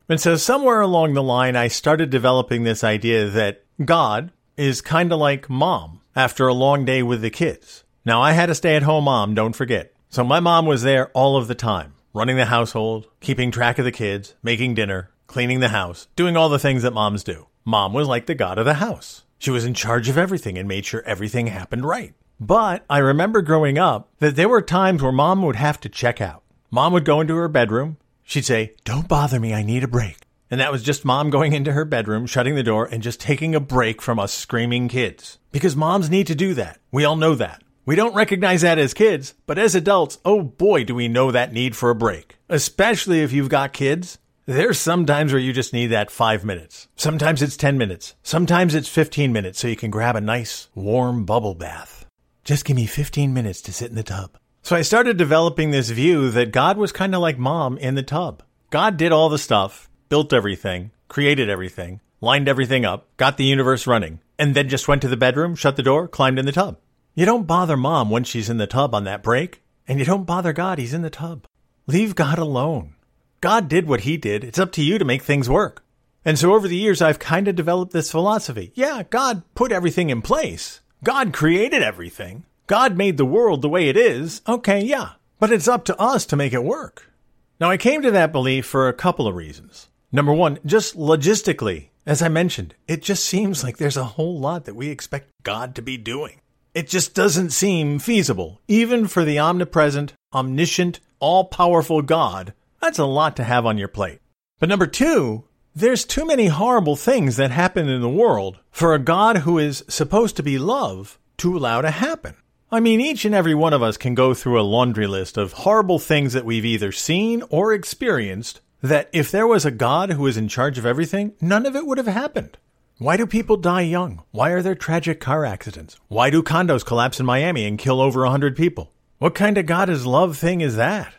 And 0.09 0.21
so, 0.21 0.37
somewhere 0.37 0.81
along 0.81 1.15
the 1.15 1.23
line, 1.23 1.57
I 1.57 1.69
started 1.69 2.11
developing 2.11 2.65
this 2.65 2.85
idea 2.85 3.29
that 3.29 3.65
God 3.85 4.33
is 4.57 4.81
kind 4.81 5.13
of 5.13 5.19
like 5.19 5.51
mom 5.51 6.01
after 6.17 6.47
a 6.47 6.55
long 6.55 6.85
day 6.85 7.03
with 7.03 7.21
the 7.21 7.31
kids. 7.31 7.85
Now, 8.05 8.23
I 8.23 8.33
had 8.33 8.49
a 8.49 8.55
stay 8.55 8.77
at 8.77 8.83
home 8.83 9.05
mom, 9.05 9.35
don't 9.35 9.57
forget. 9.57 9.93
So, 10.09 10.25
my 10.25 10.41
mom 10.41 10.67
was 10.67 10.83
there 10.83 11.09
all 11.09 11.37
of 11.37 11.47
the 11.47 11.55
time, 11.55 11.95
running 12.15 12.37
the 12.37 12.47
household, 12.47 13.07
keeping 13.21 13.51
track 13.51 13.79
of 13.79 13.85
the 13.85 13.93
kids, 13.93 14.35
making 14.43 14.75
dinner, 14.75 15.11
cleaning 15.29 15.61
the 15.61 15.69
house, 15.69 16.09
doing 16.17 16.37
all 16.37 16.49
the 16.49 16.59
things 16.59 16.83
that 16.83 16.95
moms 16.95 17.23
do. 17.23 17.47
Mom 17.65 17.93
was 17.93 18.09
like 18.09 18.27
the 18.27 18.35
god 18.35 18.59
of 18.59 18.65
the 18.65 18.75
house. 18.75 19.25
She 19.39 19.51
was 19.51 19.65
in 19.65 19.75
charge 19.75 20.09
of 20.09 20.19
everything 20.19 20.59
and 20.59 20.67
made 20.67 20.87
sure 20.87 21.03
everything 21.05 21.47
happened 21.47 21.85
right. 21.85 22.15
But 22.41 22.85
I 22.89 22.99
remember 22.99 23.43
growing 23.43 23.79
up 23.79 24.09
that 24.19 24.37
there 24.37 24.49
were 24.49 24.63
times 24.63 25.03
where 25.03 25.13
mom 25.13 25.43
would 25.43 25.57
have 25.57 25.79
to 25.81 25.89
check 25.89 26.21
out. 26.21 26.43
Mom 26.71 26.93
would 26.95 27.05
go 27.05 27.21
into 27.21 27.37
her 27.37 27.49
bedroom. 27.49 27.99
She'd 28.25 28.47
say, 28.47 28.75
Don't 28.85 29.07
bother 29.07 29.39
me, 29.39 29.53
I 29.53 29.63
need 29.63 29.85
a 29.85 29.89
break. 29.89 30.17
And 30.51 30.61
that 30.61 30.73
was 30.73 30.83
just 30.83 31.05
mom 31.05 31.29
going 31.29 31.53
into 31.53 31.73
her 31.73 31.85
bedroom, 31.85 32.27
shutting 32.27 32.55
the 32.55 32.63
door, 32.63 32.87
and 32.87 33.03
just 33.03 33.21
taking 33.21 33.55
a 33.55 33.61
break 33.61 34.01
from 34.01 34.19
us 34.19 34.33
screaming 34.33 34.89
kids. 34.89 35.39
Because 35.53 35.77
moms 35.77 36.09
need 36.09 36.27
to 36.29 36.35
do 36.35 36.55
that. 36.55 36.81
We 36.91 37.05
all 37.05 37.17
know 37.17 37.35
that. 37.35 37.63
We 37.85 37.97
don't 37.97 38.15
recognize 38.15 38.63
that 38.63 38.79
as 38.79 38.95
kids, 38.95 39.35
but 39.47 39.59
as 39.59 39.75
adults, 39.75 40.19
oh 40.25 40.43
boy, 40.43 40.85
do 40.85 40.95
we 40.95 41.09
know 41.09 41.31
that 41.31 41.53
need 41.53 41.77
for 41.77 41.91
a 41.91 41.95
break. 41.95 42.37
Especially 42.49 43.21
if 43.21 43.33
you've 43.33 43.49
got 43.51 43.73
kids 43.73 44.19
there's 44.49 44.79
some 44.79 45.05
times 45.05 45.31
where 45.31 45.43
you 45.43 45.53
just 45.53 45.75
need 45.75 45.89
that 45.89 46.11
five 46.11 46.43
minutes. 46.43 46.89
Sometimes 46.97 47.43
it's 47.43 47.59
10 47.59 47.77
minutes. 47.77 48.15
Sometimes 48.23 48.75
it's 48.75 48.89
15 48.89 49.31
minutes 49.31 49.59
so 49.59 49.69
you 49.69 49.77
can 49.77 49.91
grab 49.91 50.17
a 50.17 50.23
nice 50.23 50.69
warm 50.75 51.27
bubble 51.27 51.55
bath. 51.55 52.07
Just 52.45 52.65
give 52.65 52.75
me 52.75 52.87
15 52.87 53.35
minutes 53.35 53.61
to 53.61 53.75
sit 53.75 53.91
in 53.91 53.95
the 53.95 54.03
tub. 54.03 54.39
So 54.63 54.75
I 54.75 54.81
started 54.81 55.19
developing 55.19 55.71
this 55.71 55.91
view 55.91 56.31
that 56.31 56.51
God 56.51 56.79
was 56.79 56.93
kind 56.93 57.15
of 57.15 57.21
like 57.21 57.37
mom 57.39 57.77
in 57.77 57.95
the 57.95 58.03
tub. 58.03 58.43
God 58.71 58.97
did 58.97 59.13
all 59.13 59.29
the 59.29 59.37
stuff, 59.37 59.91
built 60.09 60.33
everything, 60.33 60.93
created 61.09 61.51
everything, 61.51 62.01
lined 62.23 62.49
everything 62.49 62.87
up, 62.87 63.07
got 63.19 63.37
the 63.37 63.45
universe 63.45 63.87
running, 63.87 64.19
and 64.39 64.55
then 64.55 64.71
just 64.71 64.89
went 64.89 65.03
to 65.03 65.09
the 65.09 65.17
bedroom, 65.19 65.57
shut 65.57 65.77
the 65.77 65.83
door, 65.83 66.09
climbed 66.09 66.39
in 66.39 66.47
the 66.47 66.53
tub. 66.53 66.79
You 67.15 67.27
don't 67.27 67.47
bother 67.47 67.77
mom 67.77 68.09
when 68.09 68.25
she's 68.25 68.49
in 68.49 68.57
the 68.57 68.67
tub 68.67 68.95
on 68.95 69.05
that 69.05 69.23
break, 69.23 69.61
and 69.87 69.99
you 69.99 70.07
don't 70.07 70.25
bother 70.25 70.55
God, 70.55 70.79
he's 70.79 70.95
in 70.95 71.03
the 71.03 71.11
tub. 71.11 71.47
Leave 71.87 72.15
God 72.15 72.39
alone. 72.39 72.95
God 73.41 73.69
did 73.69 73.87
what 73.87 74.01
he 74.01 74.17
did. 74.17 74.43
It's 74.43 74.59
up 74.59 74.73
to 74.73 74.83
you 74.83 74.99
to 74.99 75.05
make 75.05 75.23
things 75.23 75.49
work. 75.49 75.85
And 76.25 76.39
so 76.39 76.55
over 76.55 76.67
the 76.67 76.77
years, 76.77 77.01
I've 77.01 77.21
kind 77.21 77.47
of 77.47 77.55
developed 77.55 77.93
this 77.93 78.11
philosophy. 78.11 78.73
Yeah, 78.75 79.05
God 79.09 79.43
put 79.55 79.71
everything 79.71 80.11
in 80.11 80.23
place. 80.23 80.81
God 81.05 81.33
created 81.33 81.83
everything. 81.83 82.45
God 82.67 82.97
made 82.97 83.17
the 83.17 83.25
world 83.25 83.63
the 83.63 83.69
way 83.69 83.89
it 83.89 83.97
is. 83.97 84.43
Okay, 84.49 84.81
yeah. 84.81 85.13
But 85.39 85.53
it's 85.53 85.69
up 85.69 85.85
to 85.85 86.01
us 86.01 86.27
to 86.27 86.37
make 86.37 86.53
it 86.53 86.65
work. 86.65 87.13
Now, 87.61 87.71
I 87.71 87.77
came 87.77 88.03
to 88.03 88.11
that 88.11 88.33
belief 88.33 88.67
for 88.67 88.89
a 88.89 88.93
couple 88.93 89.27
of 89.29 89.37
reasons. 89.37 89.89
Number 90.11 90.33
one, 90.33 90.59
just 90.67 90.97
logistically, 90.97 91.89
as 92.05 92.21
I 92.21 92.29
mentioned, 92.29 92.75
it 92.89 93.03
just 93.03 93.25
seems 93.25 93.63
like 93.63 93.77
there's 93.77 93.97
a 93.97 94.05
whole 94.05 94.39
lot 94.39 94.65
that 94.65 94.75
we 94.77 94.89
expect 94.89 95.31
God 95.45 95.75
to 95.77 95.83
be 95.83 95.97
doing. 95.97 96.41
It 96.75 96.89
just 96.89 97.15
doesn't 97.15 97.51
seem 97.51 97.99
feasible, 98.01 98.61
even 98.69 99.07
for 99.07 99.25
the 99.25 99.39
omnipresent, 99.39 100.15
omniscient, 100.35 101.01
all 101.21 101.45
powerful 101.45 102.03
God 102.03 102.53
that's 102.81 102.99
a 102.99 103.05
lot 103.05 103.37
to 103.37 103.45
have 103.45 103.67
on 103.67 103.79
your 103.79 103.89
plate. 103.89 104.21
But 104.59 104.69
number 104.69 104.87
two, 104.87 105.45
there's 105.75 106.05
too 106.05 106.27
many 106.27 106.47
horrible 106.47 106.97
things 106.97 107.37
that 107.37 107.51
happen 107.51 107.89
in 107.89 108.01
the 108.01 108.09
world 108.09 108.59
for 108.71 108.95
a 108.95 108.99
God 108.99 109.39
who 109.39 109.59
is 109.59 109.85
supposed 109.89 110.37
to 110.37 110.43
be 110.43 110.59
love 110.59 111.19
to 111.39 111.57
allow 111.57 111.81
to 111.81 111.91
happen. 111.91 112.35
I 112.71 112.81
mean, 112.81 113.01
each 113.01 113.25
and 113.25 113.35
every 113.35 113.55
one 113.55 113.73
of 113.73 113.83
us 113.83 113.97
can 113.97 114.15
go 114.15 114.35
through 114.35 114.61
a 114.61 114.63
laundry 114.63 115.07
list 115.07 115.37
of 115.39 115.53
horrible 115.53 115.99
things 115.99 116.33
that 116.35 116.45
we've 116.45 116.65
either 116.65 116.93
seen 116.93 117.43
or 117.49 117.73
experienced 117.73 118.61
that 118.83 119.09
if 119.13 119.31
there 119.31 119.47
was 119.47 119.65
a 119.65 119.71
God 119.71 120.11
who 120.11 120.23
was 120.23 120.37
in 120.37 120.49
charge 120.49 120.79
of 120.79 120.87
everything, 120.87 121.33
none 121.41 121.65
of 121.65 121.75
it 121.75 121.87
would 121.87 121.99
have 121.99 122.07
happened. 122.07 122.59
Why 122.99 123.17
do 123.17 123.27
people 123.27 123.57
die 123.57 123.83
young? 123.83 124.23
Why 124.33 124.51
are 124.51 124.63
there 124.63 124.75
tragic 124.75 125.21
car 125.21 125.45
accidents? 125.45 125.97
Why 126.09 126.31
do 126.31 126.43
condos 126.43 126.85
collapse 126.85 127.21
in 127.21 127.27
Miami 127.27 127.65
and 127.65 127.79
kill 127.79 128.01
over 128.01 128.25
a 128.25 128.31
hundred 128.31 128.57
people? 128.57 128.93
What 129.19 129.35
kind 129.35 129.57
of 129.57 129.67
God 129.67 129.89
is 129.89 130.05
love 130.05 130.37
thing 130.37 130.61
is 130.61 130.77
that? 130.77 131.15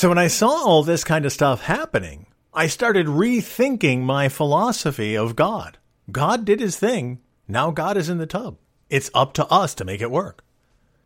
So 0.00 0.08
when 0.08 0.16
I 0.16 0.28
saw 0.28 0.48
all 0.48 0.82
this 0.82 1.04
kind 1.04 1.26
of 1.26 1.32
stuff 1.32 1.60
happening, 1.60 2.24
I 2.54 2.68
started 2.68 3.04
rethinking 3.06 4.00
my 4.00 4.30
philosophy 4.30 5.14
of 5.14 5.36
God. 5.36 5.76
God 6.10 6.46
did 6.46 6.58
his 6.58 6.78
thing. 6.78 7.20
Now 7.46 7.70
God 7.70 7.98
is 7.98 8.08
in 8.08 8.16
the 8.16 8.24
tub. 8.24 8.56
It's 8.88 9.10
up 9.12 9.34
to 9.34 9.46
us 9.48 9.74
to 9.74 9.84
make 9.84 10.00
it 10.00 10.10
work. 10.10 10.42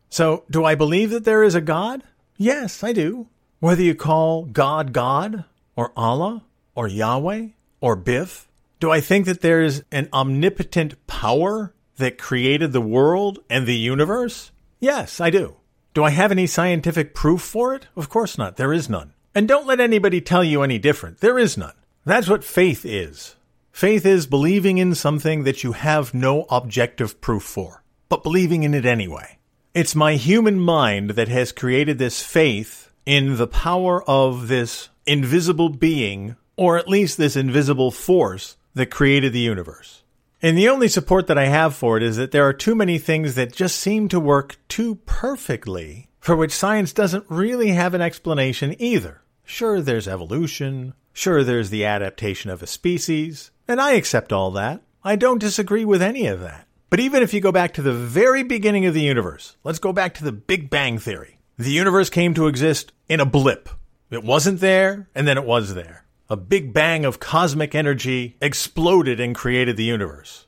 So, 0.07 0.45
do 0.49 0.63
I 0.63 0.75
believe 0.75 1.09
that 1.09 1.25
there 1.25 1.43
is 1.43 1.55
a 1.55 1.59
God? 1.59 2.03
Yes, 2.37 2.85
I 2.85 2.93
do. 2.93 3.27
Whether 3.59 3.81
you 3.83 3.95
call 3.95 4.45
God 4.45 4.93
God 4.93 5.43
or 5.75 5.91
Allah 5.97 6.45
or 6.73 6.87
Yahweh 6.87 7.47
or 7.81 7.97
Biff? 7.97 8.47
Do 8.79 8.91
I 8.91 9.01
think 9.01 9.25
that 9.25 9.41
there 9.41 9.61
is 9.61 9.83
an 9.91 10.07
omnipotent 10.13 11.05
power 11.05 11.73
that 11.97 12.17
created 12.17 12.71
the 12.71 12.79
world 12.79 13.39
and 13.49 13.67
the 13.67 13.75
universe? 13.75 14.51
Yes, 14.79 15.19
I 15.19 15.31
do. 15.31 15.57
Do 15.95 16.03
I 16.03 16.09
have 16.09 16.29
any 16.29 16.45
scientific 16.45 17.15
proof 17.15 17.41
for 17.41 17.73
it? 17.73 17.87
Of 17.95 18.09
course 18.09 18.37
not. 18.37 18.57
There 18.57 18.73
is 18.73 18.89
none. 18.89 19.13
And 19.33 19.47
don't 19.47 19.65
let 19.65 19.79
anybody 19.79 20.19
tell 20.19 20.43
you 20.43 20.61
any 20.61 20.77
different. 20.77 21.21
There 21.21 21.39
is 21.39 21.57
none. 21.57 21.71
That's 22.03 22.27
what 22.27 22.43
faith 22.43 22.85
is. 22.85 23.35
Faith 23.71 24.05
is 24.05 24.27
believing 24.27 24.77
in 24.77 24.93
something 24.93 25.45
that 25.45 25.63
you 25.63 25.71
have 25.71 26.13
no 26.13 26.47
objective 26.49 27.21
proof 27.21 27.43
for, 27.43 27.81
but 28.09 28.23
believing 28.23 28.63
in 28.63 28.73
it 28.73 28.85
anyway. 28.85 29.37
It's 29.73 29.95
my 29.95 30.15
human 30.15 30.59
mind 30.59 31.11
that 31.11 31.29
has 31.29 31.53
created 31.53 31.97
this 31.97 32.21
faith 32.21 32.91
in 33.05 33.37
the 33.37 33.47
power 33.47 34.03
of 34.03 34.49
this 34.49 34.89
invisible 35.05 35.69
being, 35.69 36.35
or 36.57 36.77
at 36.77 36.89
least 36.89 37.17
this 37.17 37.37
invisible 37.37 37.91
force 37.91 38.57
that 38.73 38.91
created 38.91 39.31
the 39.31 39.39
universe. 39.39 40.03
And 40.41 40.57
the 40.57 40.69
only 40.69 40.87
support 40.87 41.27
that 41.27 41.37
I 41.37 41.45
have 41.45 41.75
for 41.75 41.97
it 41.97 42.03
is 42.03 42.17
that 42.17 42.31
there 42.31 42.47
are 42.47 42.53
too 42.53 42.75
many 42.75 42.97
things 42.97 43.35
that 43.35 43.53
just 43.53 43.77
seem 43.77 44.09
to 44.09 44.19
work 44.19 44.57
too 44.67 44.95
perfectly, 45.05 46.09
for 46.19 46.35
which 46.35 46.51
science 46.51 46.93
doesn't 46.93 47.25
really 47.29 47.69
have 47.69 47.93
an 47.93 48.01
explanation 48.01 48.75
either. 48.79 49.21
Sure, 49.43 49.81
there's 49.81 50.07
evolution. 50.07 50.93
Sure, 51.13 51.43
there's 51.43 51.69
the 51.69 51.85
adaptation 51.85 52.49
of 52.49 52.61
a 52.61 52.67
species. 52.67 53.51
And 53.67 53.79
I 53.79 53.93
accept 53.93 54.33
all 54.33 54.51
that. 54.51 54.81
I 55.03 55.15
don't 55.15 55.39
disagree 55.39 55.85
with 55.85 56.01
any 56.01 56.27
of 56.27 56.41
that. 56.41 56.67
But 56.89 56.99
even 56.99 57.23
if 57.23 57.33
you 57.33 57.41
go 57.41 57.51
back 57.51 57.73
to 57.75 57.81
the 57.81 57.93
very 57.93 58.43
beginning 58.43 58.85
of 58.85 58.93
the 58.93 59.01
universe, 59.01 59.55
let's 59.63 59.79
go 59.79 59.93
back 59.93 60.13
to 60.15 60.23
the 60.23 60.31
Big 60.31 60.69
Bang 60.69 60.97
Theory. 60.97 61.39
The 61.57 61.71
universe 61.71 62.09
came 62.09 62.33
to 62.33 62.47
exist 62.47 62.91
in 63.07 63.19
a 63.19 63.25
blip. 63.25 63.69
It 64.11 64.23
wasn't 64.23 64.59
there, 64.59 65.07
and 65.15 65.27
then 65.27 65.37
it 65.37 65.45
was 65.45 65.73
there 65.73 66.04
a 66.29 66.37
big 66.37 66.73
bang 66.73 67.05
of 67.05 67.19
cosmic 67.19 67.75
energy 67.75 68.35
exploded 68.41 69.19
and 69.19 69.35
created 69.35 69.77
the 69.77 69.83
universe. 69.83 70.47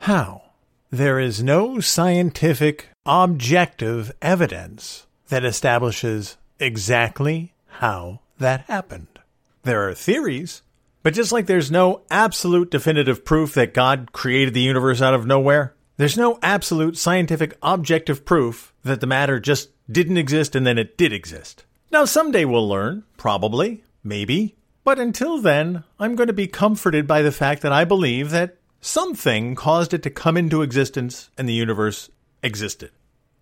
How? 0.00 0.42
There 0.90 1.18
is 1.18 1.42
no 1.42 1.80
scientific, 1.80 2.88
objective 3.06 4.12
evidence 4.20 5.06
that 5.28 5.44
establishes 5.44 6.36
exactly 6.60 7.54
how 7.66 8.20
that 8.38 8.62
happened. 8.62 9.18
There 9.62 9.88
are 9.88 9.94
theories, 9.94 10.62
but 11.02 11.14
just 11.14 11.32
like 11.32 11.46
there's 11.46 11.70
no 11.70 12.02
absolute 12.10 12.70
definitive 12.70 13.24
proof 13.24 13.54
that 13.54 13.74
God 13.74 14.12
created 14.12 14.54
the 14.54 14.60
universe 14.60 15.00
out 15.00 15.14
of 15.14 15.26
nowhere, 15.26 15.74
there's 15.96 16.18
no 16.18 16.38
absolute 16.42 16.96
scientific 16.96 17.56
objective 17.62 18.24
proof 18.24 18.72
that 18.84 19.00
the 19.00 19.06
matter 19.06 19.40
just 19.40 19.70
didn't 19.90 20.16
exist 20.16 20.54
and 20.54 20.66
then 20.66 20.78
it 20.78 20.96
did 20.96 21.12
exist. 21.12 21.64
Now, 21.90 22.04
someday 22.04 22.44
we'll 22.44 22.68
learn, 22.68 23.04
probably, 23.16 23.84
maybe, 24.02 24.56
but 24.84 24.98
until 24.98 25.38
then, 25.38 25.84
I'm 25.98 26.16
going 26.16 26.26
to 26.26 26.32
be 26.32 26.46
comforted 26.46 27.06
by 27.06 27.22
the 27.22 27.32
fact 27.32 27.62
that 27.62 27.72
I 27.72 27.84
believe 27.84 28.30
that 28.30 28.56
something 28.80 29.54
caused 29.54 29.94
it 29.94 30.02
to 30.02 30.10
come 30.10 30.36
into 30.36 30.62
existence 30.62 31.30
and 31.38 31.48
the 31.48 31.52
universe 31.52 32.10
existed. 32.42 32.90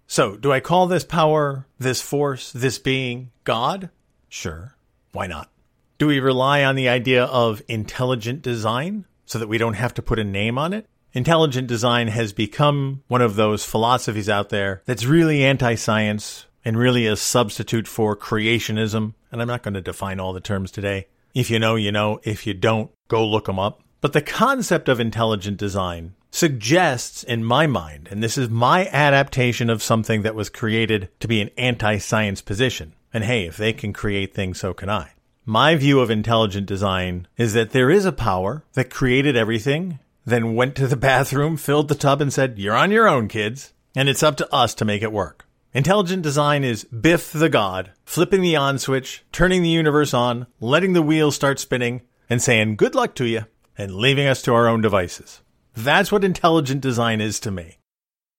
So, 0.06 0.36
do 0.36 0.52
I 0.52 0.60
call 0.60 0.86
this 0.86 1.04
power, 1.04 1.66
this 1.78 2.00
force, 2.00 2.52
this 2.52 2.78
being 2.78 3.30
God? 3.44 3.90
Sure. 4.28 4.74
Why 5.12 5.26
not? 5.26 5.50
Do 5.98 6.06
we 6.06 6.18
rely 6.18 6.64
on 6.64 6.76
the 6.76 6.88
idea 6.88 7.24
of 7.24 7.62
intelligent 7.68 8.42
design 8.42 9.04
so 9.24 9.38
that 9.38 9.48
we 9.48 9.58
don't 9.58 9.74
have 9.74 9.94
to 9.94 10.02
put 10.02 10.18
a 10.18 10.24
name 10.24 10.58
on 10.58 10.72
it? 10.72 10.86
Intelligent 11.12 11.68
design 11.68 12.08
has 12.08 12.32
become 12.32 13.02
one 13.08 13.22
of 13.22 13.36
those 13.36 13.64
philosophies 13.64 14.28
out 14.28 14.48
there 14.48 14.82
that's 14.84 15.04
really 15.04 15.44
anti 15.44 15.74
science 15.74 16.46
and 16.64 16.78
really 16.78 17.06
a 17.06 17.16
substitute 17.16 17.88
for 17.88 18.16
creationism. 18.16 19.14
And 19.32 19.40
I'm 19.40 19.48
not 19.48 19.62
going 19.62 19.74
to 19.74 19.80
define 19.80 20.20
all 20.20 20.32
the 20.32 20.40
terms 20.40 20.70
today. 20.70 21.06
If 21.34 21.50
you 21.50 21.58
know, 21.58 21.76
you 21.76 21.92
know. 21.92 22.20
If 22.24 22.46
you 22.46 22.54
don't, 22.54 22.90
go 23.08 23.26
look 23.26 23.46
them 23.46 23.58
up. 23.58 23.82
But 24.00 24.12
the 24.12 24.22
concept 24.22 24.88
of 24.88 24.98
intelligent 24.98 25.58
design 25.58 26.14
suggests, 26.30 27.22
in 27.22 27.44
my 27.44 27.66
mind, 27.66 28.08
and 28.10 28.22
this 28.22 28.38
is 28.38 28.48
my 28.48 28.88
adaptation 28.88 29.68
of 29.68 29.82
something 29.82 30.22
that 30.22 30.34
was 30.34 30.48
created 30.48 31.08
to 31.20 31.28
be 31.28 31.40
an 31.40 31.50
anti 31.58 31.98
science 31.98 32.40
position. 32.40 32.94
And 33.12 33.24
hey, 33.24 33.46
if 33.46 33.56
they 33.56 33.72
can 33.72 33.92
create 33.92 34.34
things, 34.34 34.60
so 34.60 34.72
can 34.72 34.88
I. 34.88 35.12
My 35.44 35.74
view 35.74 36.00
of 36.00 36.10
intelligent 36.10 36.66
design 36.66 37.26
is 37.36 37.54
that 37.54 37.70
there 37.70 37.90
is 37.90 38.04
a 38.04 38.12
power 38.12 38.64
that 38.74 38.90
created 38.90 39.36
everything, 39.36 39.98
then 40.24 40.54
went 40.54 40.76
to 40.76 40.86
the 40.86 40.96
bathroom, 41.10 41.56
filled 41.56 41.88
the 41.88 41.94
tub, 41.94 42.20
and 42.20 42.32
said, 42.32 42.58
You're 42.58 42.76
on 42.76 42.90
your 42.90 43.08
own, 43.08 43.28
kids. 43.28 43.72
And 43.96 44.08
it's 44.08 44.22
up 44.22 44.36
to 44.36 44.54
us 44.54 44.74
to 44.76 44.84
make 44.84 45.02
it 45.02 45.12
work. 45.12 45.46
Intelligent 45.72 46.22
design 46.22 46.64
is 46.64 46.82
Biff 46.82 47.30
the 47.30 47.48
God, 47.48 47.92
flipping 48.04 48.42
the 48.42 48.56
on 48.56 48.76
switch, 48.76 49.22
turning 49.30 49.62
the 49.62 49.68
universe 49.68 50.12
on, 50.12 50.48
letting 50.58 50.94
the 50.94 51.02
wheels 51.02 51.36
start 51.36 51.60
spinning, 51.60 52.00
and 52.28 52.42
saying 52.42 52.74
good 52.74 52.96
luck 52.96 53.14
to 53.14 53.24
you, 53.24 53.44
and 53.78 53.94
leaving 53.94 54.26
us 54.26 54.42
to 54.42 54.52
our 54.52 54.66
own 54.66 54.80
devices. 54.80 55.42
That's 55.76 56.10
what 56.10 56.24
intelligent 56.24 56.80
design 56.80 57.20
is 57.20 57.38
to 57.40 57.52
me. 57.52 57.78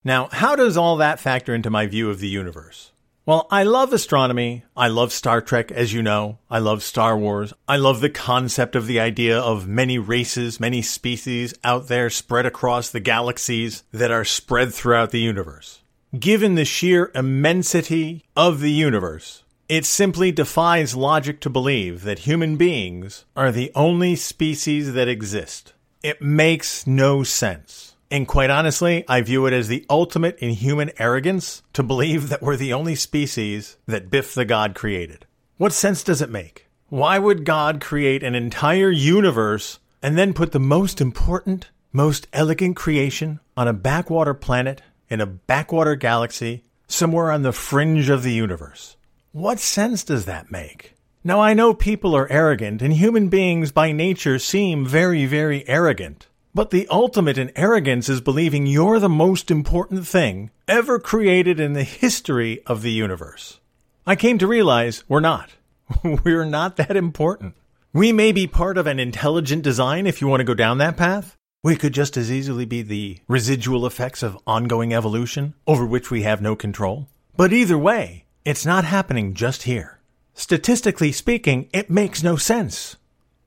Now, 0.03 0.27
how 0.33 0.57
does 0.57 0.75
all 0.75 0.97
that 0.97 1.21
factor 1.21 1.55
into 1.55 1.69
my 1.69 1.87
view 1.87 2.09
of 2.09 2.19
the 2.19 2.27
universe? 2.27 2.91
Well, 3.25 3.47
I 3.49 3.63
love 3.63 3.93
astronomy. 3.93 4.65
I 4.75 4.89
love 4.89 5.13
Star 5.13 5.39
Trek, 5.39 5.71
as 5.71 5.93
you 5.93 6.03
know. 6.03 6.39
I 6.49 6.59
love 6.59 6.83
Star 6.83 7.17
Wars. 7.17 7.53
I 7.65 7.77
love 7.77 8.01
the 8.01 8.09
concept 8.09 8.75
of 8.75 8.87
the 8.87 8.99
idea 8.99 9.39
of 9.39 9.69
many 9.69 9.97
races, 9.97 10.59
many 10.59 10.81
species 10.81 11.53
out 11.63 11.87
there 11.87 12.09
spread 12.09 12.45
across 12.45 12.89
the 12.89 12.99
galaxies 12.99 13.83
that 13.93 14.11
are 14.11 14.25
spread 14.25 14.73
throughout 14.73 15.11
the 15.11 15.21
universe. 15.21 15.80
Given 16.19 16.55
the 16.55 16.65
sheer 16.65 17.09
immensity 17.15 18.25
of 18.35 18.59
the 18.59 18.71
universe, 18.71 19.45
it 19.69 19.85
simply 19.85 20.29
defies 20.29 20.93
logic 20.93 21.39
to 21.39 21.49
believe 21.49 22.01
that 22.01 22.19
human 22.19 22.57
beings 22.57 23.23
are 23.33 23.49
the 23.49 23.71
only 23.75 24.17
species 24.17 24.91
that 24.91 25.07
exist. 25.07 25.71
It 26.03 26.21
makes 26.21 26.85
no 26.85 27.23
sense. 27.23 27.95
And 28.11 28.27
quite 28.27 28.49
honestly, 28.49 29.05
I 29.07 29.21
view 29.21 29.45
it 29.45 29.53
as 29.53 29.69
the 29.69 29.85
ultimate 29.89 30.37
in 30.39 30.49
human 30.49 30.91
arrogance 30.99 31.63
to 31.71 31.81
believe 31.81 32.27
that 32.27 32.41
we're 32.41 32.57
the 32.57 32.73
only 32.73 32.95
species 32.95 33.77
that 33.85 34.09
Biff 34.09 34.35
the 34.35 34.43
God 34.43 34.75
created. 34.75 35.25
What 35.55 35.71
sense 35.71 36.03
does 36.03 36.21
it 36.21 36.29
make? 36.29 36.67
Why 36.89 37.19
would 37.19 37.45
God 37.45 37.79
create 37.79 38.21
an 38.21 38.35
entire 38.35 38.91
universe 38.91 39.79
and 40.03 40.17
then 40.17 40.33
put 40.33 40.51
the 40.51 40.59
most 40.59 40.99
important, 40.99 41.69
most 41.93 42.27
elegant 42.33 42.75
creation 42.75 43.39
on 43.55 43.69
a 43.69 43.73
backwater 43.73 44.33
planet 44.33 44.81
in 45.11 45.21
a 45.21 45.25
backwater 45.27 45.95
galaxy 45.95 46.63
somewhere 46.87 47.31
on 47.31 47.43
the 47.43 47.51
fringe 47.51 48.09
of 48.09 48.23
the 48.23 48.33
universe. 48.33 48.95
What 49.33 49.59
sense 49.59 50.03
does 50.03 50.25
that 50.25 50.51
make? 50.51 50.95
Now, 51.23 51.39
I 51.39 51.53
know 51.53 51.73
people 51.73 52.15
are 52.15 52.31
arrogant, 52.31 52.81
and 52.81 52.93
human 52.93 53.27
beings 53.27 53.71
by 53.71 53.91
nature 53.91 54.39
seem 54.39 54.85
very, 54.85 55.25
very 55.25 55.67
arrogant. 55.67 56.27
But 56.55 56.71
the 56.71 56.87
ultimate 56.89 57.37
in 57.37 57.51
arrogance 57.55 58.09
is 58.09 58.21
believing 58.21 58.65
you're 58.65 58.99
the 58.99 59.07
most 59.07 59.51
important 59.51 60.07
thing 60.07 60.49
ever 60.67 60.97
created 60.97 61.59
in 61.59 61.73
the 61.73 61.83
history 61.83 62.61
of 62.65 62.81
the 62.81 62.91
universe. 62.91 63.59
I 64.07 64.15
came 64.15 64.37
to 64.39 64.47
realize 64.47 65.03
we're 65.07 65.19
not. 65.19 65.51
we're 66.03 66.45
not 66.45 66.77
that 66.77 66.97
important. 66.97 67.55
We 67.93 68.11
may 68.11 68.31
be 68.31 68.47
part 68.47 68.77
of 68.77 68.87
an 68.87 68.99
intelligent 68.99 69.63
design 69.63 70.07
if 70.07 70.21
you 70.21 70.27
want 70.27 70.39
to 70.39 70.45
go 70.45 70.53
down 70.53 70.77
that 70.79 70.97
path, 70.97 71.37
we 71.63 71.75
could 71.75 71.93
just 71.93 72.17
as 72.17 72.31
easily 72.31 72.65
be 72.65 72.81
the 72.81 73.19
residual 73.27 73.85
effects 73.85 74.23
of 74.23 74.37
ongoing 74.47 74.93
evolution 74.93 75.53
over 75.67 75.85
which 75.85 76.09
we 76.09 76.23
have 76.23 76.41
no 76.41 76.55
control. 76.55 77.07
But 77.37 77.53
either 77.53 77.77
way, 77.77 78.25
it's 78.43 78.65
not 78.65 78.83
happening 78.83 79.33
just 79.33 79.63
here. 79.63 79.99
Statistically 80.33 81.11
speaking, 81.11 81.69
it 81.71 81.89
makes 81.89 82.23
no 82.23 82.35
sense. 82.35 82.97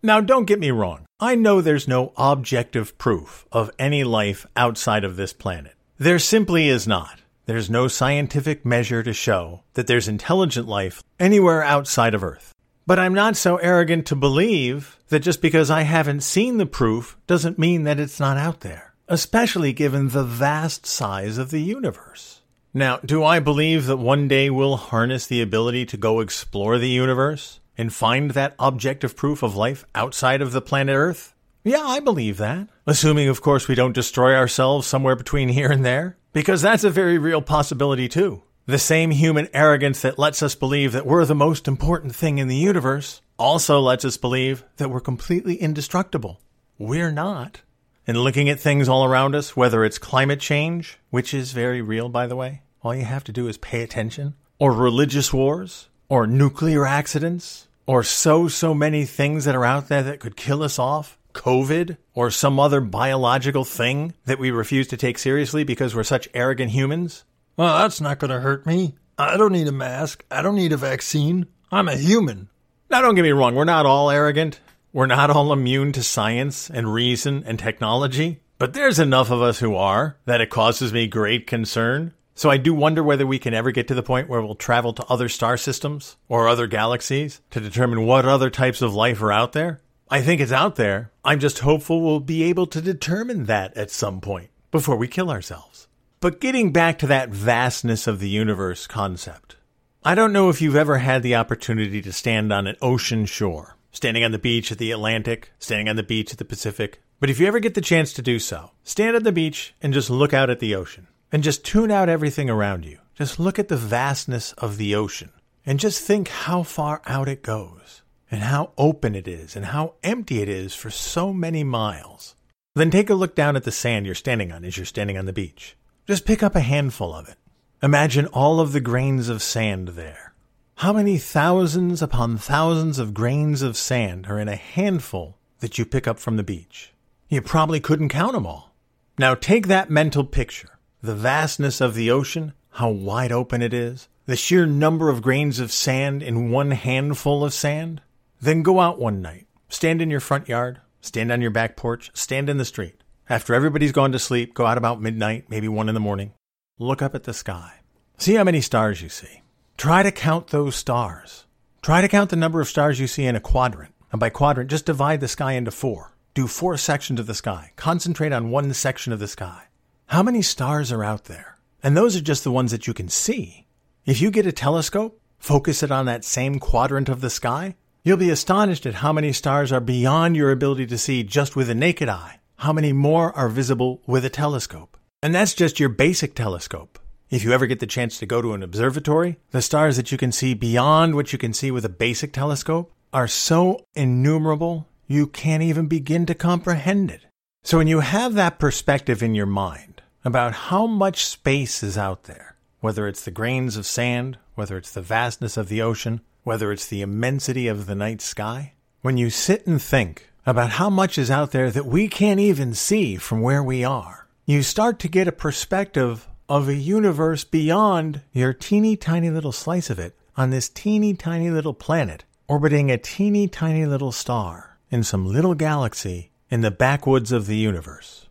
Now, 0.02 0.20
don't 0.20 0.44
get 0.44 0.60
me 0.60 0.70
wrong. 0.70 1.06
I 1.18 1.34
know 1.34 1.60
there's 1.60 1.88
no 1.88 2.12
objective 2.16 2.96
proof 2.98 3.46
of 3.50 3.70
any 3.78 4.04
life 4.04 4.46
outside 4.54 5.02
of 5.02 5.16
this 5.16 5.32
planet. 5.32 5.74
There 5.98 6.18
simply 6.18 6.68
is 6.68 6.86
not. 6.86 7.20
There's 7.46 7.68
no 7.70 7.88
scientific 7.88 8.64
measure 8.64 9.02
to 9.02 9.12
show 9.12 9.62
that 9.74 9.86
there's 9.86 10.08
intelligent 10.08 10.68
life 10.68 11.02
anywhere 11.18 11.62
outside 11.62 12.14
of 12.14 12.22
Earth. 12.22 12.53
But 12.86 12.98
I'm 12.98 13.14
not 13.14 13.36
so 13.36 13.56
arrogant 13.56 14.06
to 14.06 14.16
believe 14.16 14.98
that 15.08 15.20
just 15.20 15.40
because 15.40 15.70
I 15.70 15.82
haven't 15.82 16.22
seen 16.22 16.58
the 16.58 16.66
proof 16.66 17.16
doesn't 17.26 17.58
mean 17.58 17.84
that 17.84 17.98
it's 17.98 18.20
not 18.20 18.36
out 18.36 18.60
there, 18.60 18.92
especially 19.08 19.72
given 19.72 20.08
the 20.08 20.24
vast 20.24 20.84
size 20.84 21.38
of 21.38 21.50
the 21.50 21.62
universe. 21.62 22.42
Now, 22.74 22.98
do 22.98 23.24
I 23.24 23.38
believe 23.38 23.86
that 23.86 23.96
one 23.96 24.28
day 24.28 24.50
we'll 24.50 24.76
harness 24.76 25.26
the 25.26 25.40
ability 25.40 25.86
to 25.86 25.96
go 25.96 26.20
explore 26.20 26.76
the 26.76 26.88
universe 26.88 27.60
and 27.78 27.94
find 27.94 28.32
that 28.32 28.54
objective 28.58 29.16
proof 29.16 29.42
of 29.42 29.56
life 29.56 29.86
outside 29.94 30.42
of 30.42 30.52
the 30.52 30.60
planet 30.60 30.94
Earth? 30.94 31.34
Yeah, 31.62 31.84
I 31.84 32.00
believe 32.00 32.36
that. 32.38 32.68
Assuming, 32.86 33.28
of 33.28 33.40
course, 33.40 33.66
we 33.66 33.74
don't 33.74 33.94
destroy 33.94 34.34
ourselves 34.34 34.86
somewhere 34.86 35.16
between 35.16 35.48
here 35.48 35.70
and 35.70 35.84
there, 35.84 36.18
because 36.34 36.60
that's 36.60 36.84
a 36.84 36.90
very 36.90 37.16
real 37.16 37.40
possibility 37.40 38.08
too. 38.08 38.42
The 38.66 38.78
same 38.78 39.10
human 39.10 39.48
arrogance 39.52 40.00
that 40.00 40.18
lets 40.18 40.42
us 40.42 40.54
believe 40.54 40.92
that 40.92 41.04
we're 41.04 41.26
the 41.26 41.34
most 41.34 41.68
important 41.68 42.16
thing 42.16 42.38
in 42.38 42.48
the 42.48 42.56
universe 42.56 43.20
also 43.38 43.78
lets 43.78 44.06
us 44.06 44.16
believe 44.16 44.64
that 44.78 44.88
we're 44.88 45.00
completely 45.00 45.56
indestructible. 45.56 46.40
We're 46.78 47.12
not. 47.12 47.60
And 48.06 48.16
looking 48.16 48.48
at 48.48 48.58
things 48.58 48.88
all 48.88 49.04
around 49.04 49.34
us, 49.34 49.54
whether 49.54 49.84
it's 49.84 49.98
climate 49.98 50.40
change, 50.40 50.98
which 51.10 51.34
is 51.34 51.52
very 51.52 51.82
real, 51.82 52.08
by 52.08 52.26
the 52.26 52.36
way, 52.36 52.62
all 52.82 52.94
you 52.94 53.04
have 53.04 53.24
to 53.24 53.32
do 53.32 53.48
is 53.48 53.58
pay 53.58 53.82
attention, 53.82 54.34
or 54.58 54.72
religious 54.72 55.30
wars, 55.30 55.88
or 56.08 56.26
nuclear 56.26 56.86
accidents, 56.86 57.68
or 57.86 58.02
so, 58.02 58.48
so 58.48 58.72
many 58.72 59.04
things 59.04 59.44
that 59.44 59.54
are 59.54 59.64
out 59.66 59.88
there 59.88 60.02
that 60.02 60.20
could 60.20 60.36
kill 60.36 60.62
us 60.62 60.78
off? 60.78 61.18
COVID 61.34 61.98
or 62.14 62.30
some 62.30 62.58
other 62.58 62.80
biological 62.80 63.64
thing 63.64 64.14
that 64.24 64.38
we 64.38 64.50
refuse 64.50 64.86
to 64.86 64.96
take 64.96 65.18
seriously 65.18 65.64
because 65.64 65.94
we're 65.94 66.02
such 66.02 66.30
arrogant 66.32 66.70
humans? 66.70 67.24
Well, 67.56 67.78
that's 67.78 68.00
not 68.00 68.18
going 68.18 68.30
to 68.30 68.40
hurt 68.40 68.66
me. 68.66 68.94
I 69.16 69.36
don't 69.36 69.52
need 69.52 69.68
a 69.68 69.72
mask. 69.72 70.24
I 70.30 70.42
don't 70.42 70.56
need 70.56 70.72
a 70.72 70.76
vaccine. 70.76 71.46
I'm 71.70 71.88
a 71.88 71.96
human. 71.96 72.48
Now, 72.90 73.00
don't 73.00 73.14
get 73.14 73.22
me 73.22 73.30
wrong, 73.30 73.54
we're 73.54 73.64
not 73.64 73.86
all 73.86 74.10
arrogant. 74.10 74.60
We're 74.92 75.06
not 75.06 75.30
all 75.30 75.52
immune 75.52 75.92
to 75.92 76.02
science 76.04 76.70
and 76.70 76.92
reason 76.92 77.42
and 77.46 77.58
technology. 77.58 78.40
But 78.58 78.74
there's 78.74 79.00
enough 79.00 79.30
of 79.30 79.42
us 79.42 79.58
who 79.58 79.74
are 79.74 80.16
that 80.26 80.40
it 80.40 80.50
causes 80.50 80.92
me 80.92 81.08
great 81.08 81.48
concern. 81.48 82.12
So 82.36 82.50
I 82.50 82.56
do 82.56 82.74
wonder 82.74 83.02
whether 83.02 83.26
we 83.26 83.40
can 83.40 83.54
ever 83.54 83.72
get 83.72 83.88
to 83.88 83.94
the 83.94 84.02
point 84.02 84.28
where 84.28 84.40
we'll 84.40 84.54
travel 84.54 84.92
to 84.92 85.04
other 85.06 85.28
star 85.28 85.56
systems 85.56 86.16
or 86.28 86.48
other 86.48 86.66
galaxies 86.66 87.40
to 87.50 87.60
determine 87.60 88.06
what 88.06 88.24
other 88.24 88.50
types 88.50 88.82
of 88.82 88.94
life 88.94 89.20
are 89.22 89.32
out 89.32 89.52
there. 89.52 89.80
I 90.08 90.20
think 90.22 90.40
it's 90.40 90.52
out 90.52 90.76
there. 90.76 91.10
I'm 91.24 91.40
just 91.40 91.60
hopeful 91.60 92.00
we'll 92.00 92.20
be 92.20 92.44
able 92.44 92.66
to 92.68 92.80
determine 92.80 93.46
that 93.46 93.76
at 93.76 93.90
some 93.90 94.20
point 94.20 94.50
before 94.70 94.96
we 94.96 95.08
kill 95.08 95.30
ourselves. 95.30 95.88
But 96.24 96.40
getting 96.40 96.72
back 96.72 96.98
to 97.00 97.06
that 97.08 97.28
vastness 97.28 98.06
of 98.06 98.18
the 98.18 98.30
universe 98.30 98.86
concept, 98.86 99.56
I 100.02 100.14
don't 100.14 100.32
know 100.32 100.48
if 100.48 100.62
you've 100.62 100.74
ever 100.74 100.96
had 100.96 101.22
the 101.22 101.34
opportunity 101.34 102.00
to 102.00 102.14
stand 102.14 102.50
on 102.50 102.66
an 102.66 102.76
ocean 102.80 103.26
shore, 103.26 103.76
standing 103.92 104.24
on 104.24 104.32
the 104.32 104.38
beach 104.38 104.72
at 104.72 104.78
the 104.78 104.90
Atlantic, 104.90 105.52
standing 105.58 105.86
on 105.86 105.96
the 105.96 106.02
beach 106.02 106.32
at 106.32 106.38
the 106.38 106.46
Pacific. 106.46 107.02
But 107.20 107.28
if 107.28 107.38
you 107.38 107.46
ever 107.46 107.58
get 107.58 107.74
the 107.74 107.82
chance 107.82 108.14
to 108.14 108.22
do 108.22 108.38
so, 108.38 108.70
stand 108.84 109.16
on 109.16 109.22
the 109.22 109.32
beach 109.32 109.74
and 109.82 109.92
just 109.92 110.08
look 110.08 110.32
out 110.32 110.48
at 110.48 110.60
the 110.60 110.74
ocean 110.74 111.08
and 111.30 111.42
just 111.42 111.62
tune 111.62 111.90
out 111.90 112.08
everything 112.08 112.48
around 112.48 112.86
you. 112.86 113.00
Just 113.14 113.38
look 113.38 113.58
at 113.58 113.68
the 113.68 113.76
vastness 113.76 114.54
of 114.54 114.78
the 114.78 114.94
ocean 114.94 115.30
and 115.66 115.78
just 115.78 116.02
think 116.02 116.28
how 116.28 116.62
far 116.62 117.02
out 117.04 117.28
it 117.28 117.42
goes 117.42 118.00
and 118.30 118.40
how 118.40 118.72
open 118.78 119.14
it 119.14 119.28
is 119.28 119.56
and 119.56 119.66
how 119.66 119.92
empty 120.02 120.40
it 120.40 120.48
is 120.48 120.74
for 120.74 120.88
so 120.88 121.34
many 121.34 121.62
miles. 121.64 122.34
Then 122.74 122.90
take 122.90 123.10
a 123.10 123.14
look 123.14 123.34
down 123.34 123.56
at 123.56 123.64
the 123.64 123.70
sand 123.70 124.06
you're 124.06 124.14
standing 124.14 124.52
on 124.52 124.64
as 124.64 124.78
you're 124.78 124.86
standing 124.86 125.18
on 125.18 125.26
the 125.26 125.32
beach. 125.34 125.76
Just 126.06 126.26
pick 126.26 126.42
up 126.42 126.54
a 126.54 126.60
handful 126.60 127.14
of 127.14 127.28
it. 127.30 127.38
Imagine 127.82 128.26
all 128.26 128.60
of 128.60 128.72
the 128.72 128.80
grains 128.80 129.30
of 129.30 129.42
sand 129.42 129.88
there. 129.88 130.34
How 130.76 130.92
many 130.92 131.16
thousands 131.16 132.02
upon 132.02 132.36
thousands 132.36 132.98
of 132.98 133.14
grains 133.14 133.62
of 133.62 133.74
sand 133.74 134.26
are 134.26 134.38
in 134.38 134.46
a 134.46 134.54
handful 134.54 135.38
that 135.60 135.78
you 135.78 135.86
pick 135.86 136.06
up 136.06 136.18
from 136.18 136.36
the 136.36 136.42
beach? 136.42 136.92
You 137.30 137.40
probably 137.40 137.80
couldn't 137.80 138.10
count 138.10 138.34
them 138.34 138.46
all. 138.46 138.74
Now 139.16 139.34
take 139.34 139.66
that 139.68 139.88
mental 139.88 140.24
picture 140.24 140.78
the 141.00 141.14
vastness 141.14 141.80
of 141.80 141.94
the 141.94 142.10
ocean, 142.10 142.52
how 142.72 142.90
wide 142.90 143.32
open 143.32 143.62
it 143.62 143.72
is, 143.72 144.08
the 144.26 144.36
sheer 144.36 144.66
number 144.66 145.08
of 145.08 145.22
grains 145.22 145.58
of 145.58 145.72
sand 145.72 146.22
in 146.22 146.50
one 146.50 146.72
handful 146.72 147.44
of 147.44 147.54
sand. 147.54 148.02
Then 148.42 148.62
go 148.62 148.80
out 148.80 148.98
one 148.98 149.22
night, 149.22 149.46
stand 149.70 150.02
in 150.02 150.10
your 150.10 150.20
front 150.20 150.50
yard, 150.50 150.80
stand 151.00 151.32
on 151.32 151.40
your 151.40 151.50
back 151.50 151.76
porch, 151.76 152.10
stand 152.12 152.50
in 152.50 152.58
the 152.58 152.64
street. 152.66 153.03
After 153.28 153.54
everybody's 153.54 153.92
gone 153.92 154.12
to 154.12 154.18
sleep, 154.18 154.52
go 154.52 154.66
out 154.66 154.76
about 154.76 155.00
midnight, 155.00 155.46
maybe 155.48 155.66
one 155.66 155.88
in 155.88 155.94
the 155.94 156.00
morning. 156.00 156.34
Look 156.78 157.00
up 157.00 157.14
at 157.14 157.22
the 157.22 157.32
sky. 157.32 157.80
See 158.18 158.34
how 158.34 158.44
many 158.44 158.60
stars 158.60 159.00
you 159.00 159.08
see. 159.08 159.40
Try 159.78 160.02
to 160.02 160.12
count 160.12 160.48
those 160.48 160.76
stars. 160.76 161.46
Try 161.80 162.02
to 162.02 162.08
count 162.08 162.28
the 162.28 162.36
number 162.36 162.60
of 162.60 162.68
stars 162.68 163.00
you 163.00 163.06
see 163.06 163.24
in 163.24 163.34
a 163.34 163.40
quadrant. 163.40 163.94
And 164.12 164.20
by 164.20 164.28
quadrant, 164.28 164.68
just 164.68 164.84
divide 164.84 165.20
the 165.20 165.28
sky 165.28 165.52
into 165.52 165.70
four. 165.70 166.12
Do 166.34 166.46
four 166.46 166.76
sections 166.76 167.18
of 167.18 167.26
the 167.26 167.34
sky. 167.34 167.72
Concentrate 167.76 168.32
on 168.32 168.50
one 168.50 168.74
section 168.74 169.10
of 169.10 169.20
the 169.20 169.28
sky. 169.28 169.68
How 170.06 170.22
many 170.22 170.42
stars 170.42 170.92
are 170.92 171.02
out 171.02 171.24
there? 171.24 171.56
And 171.82 171.96
those 171.96 172.14
are 172.16 172.20
just 172.20 172.44
the 172.44 172.52
ones 172.52 172.72
that 172.72 172.86
you 172.86 172.92
can 172.92 173.08
see. 173.08 173.66
If 174.04 174.20
you 174.20 174.30
get 174.30 174.44
a 174.44 174.52
telescope, 174.52 175.18
focus 175.38 175.82
it 175.82 175.90
on 175.90 176.04
that 176.06 176.24
same 176.24 176.58
quadrant 176.58 177.08
of 177.08 177.22
the 177.22 177.30
sky, 177.30 177.76
you'll 178.02 178.18
be 178.18 178.28
astonished 178.28 178.84
at 178.84 178.96
how 178.96 179.14
many 179.14 179.32
stars 179.32 179.72
are 179.72 179.80
beyond 179.80 180.36
your 180.36 180.50
ability 180.50 180.86
to 180.88 180.98
see 180.98 181.22
just 181.22 181.56
with 181.56 181.68
the 181.68 181.74
naked 181.74 182.10
eye. 182.10 182.40
How 182.56 182.72
many 182.72 182.92
more 182.92 183.32
are 183.36 183.48
visible 183.48 184.00
with 184.06 184.24
a 184.24 184.30
telescope? 184.30 184.96
And 185.22 185.34
that's 185.34 185.54
just 185.54 185.80
your 185.80 185.88
basic 185.88 186.34
telescope. 186.34 186.98
If 187.30 187.44
you 187.44 187.52
ever 187.52 187.66
get 187.66 187.80
the 187.80 187.86
chance 187.86 188.18
to 188.18 188.26
go 188.26 188.40
to 188.40 188.52
an 188.52 188.62
observatory, 188.62 189.38
the 189.50 189.62
stars 189.62 189.96
that 189.96 190.12
you 190.12 190.18
can 190.18 190.32
see 190.32 190.54
beyond 190.54 191.14
what 191.14 191.32
you 191.32 191.38
can 191.38 191.52
see 191.52 191.70
with 191.70 191.84
a 191.84 191.88
basic 191.88 192.32
telescope 192.32 192.92
are 193.12 193.28
so 193.28 193.84
innumerable 193.94 194.88
you 195.06 195.26
can't 195.26 195.62
even 195.62 195.86
begin 195.86 196.26
to 196.26 196.34
comprehend 196.34 197.10
it. 197.10 197.26
So 197.62 197.78
when 197.78 197.86
you 197.86 198.00
have 198.00 198.34
that 198.34 198.58
perspective 198.58 199.22
in 199.22 199.34
your 199.34 199.46
mind 199.46 200.02
about 200.24 200.52
how 200.52 200.86
much 200.86 201.26
space 201.26 201.82
is 201.82 201.98
out 201.98 202.24
there, 202.24 202.56
whether 202.80 203.08
it's 203.08 203.24
the 203.24 203.30
grains 203.30 203.76
of 203.76 203.86
sand, 203.86 204.38
whether 204.54 204.76
it's 204.76 204.92
the 204.92 205.02
vastness 205.02 205.56
of 205.56 205.68
the 205.68 205.82
ocean, 205.82 206.20
whether 206.42 206.72
it's 206.72 206.86
the 206.86 207.02
immensity 207.02 207.68
of 207.68 207.86
the 207.86 207.94
night 207.94 208.20
sky, 208.20 208.74
when 209.02 209.16
you 209.16 209.30
sit 209.30 209.66
and 209.66 209.80
think 209.80 210.30
about 210.46 210.70
how 210.70 210.90
much 210.90 211.18
is 211.18 211.30
out 211.30 211.52
there 211.52 211.70
that 211.70 211.86
we 211.86 212.08
can't 212.08 212.40
even 212.40 212.74
see 212.74 213.16
from 213.16 213.40
where 213.40 213.62
we 213.62 213.84
are, 213.84 214.26
you 214.44 214.62
start 214.62 214.98
to 214.98 215.08
get 215.08 215.28
a 215.28 215.32
perspective 215.32 216.28
of 216.48 216.68
a 216.68 216.74
universe 216.74 217.44
beyond 217.44 218.20
your 218.32 218.52
teeny 218.52 218.96
tiny 218.96 219.30
little 219.30 219.52
slice 219.52 219.88
of 219.88 219.98
it 219.98 220.14
on 220.36 220.50
this 220.50 220.68
teeny 220.68 221.14
tiny 221.14 221.50
little 221.50 221.74
planet 221.74 222.24
orbiting 222.46 222.90
a 222.90 222.98
teeny 222.98 223.48
tiny 223.48 223.86
little 223.86 224.12
star 224.12 224.78
in 224.90 225.02
some 225.02 225.26
little 225.26 225.54
galaxy 225.54 226.30
in 226.50 226.60
the 226.60 226.70
backwoods 226.70 227.32
of 227.32 227.46
the 227.46 227.56
universe. 227.56 228.26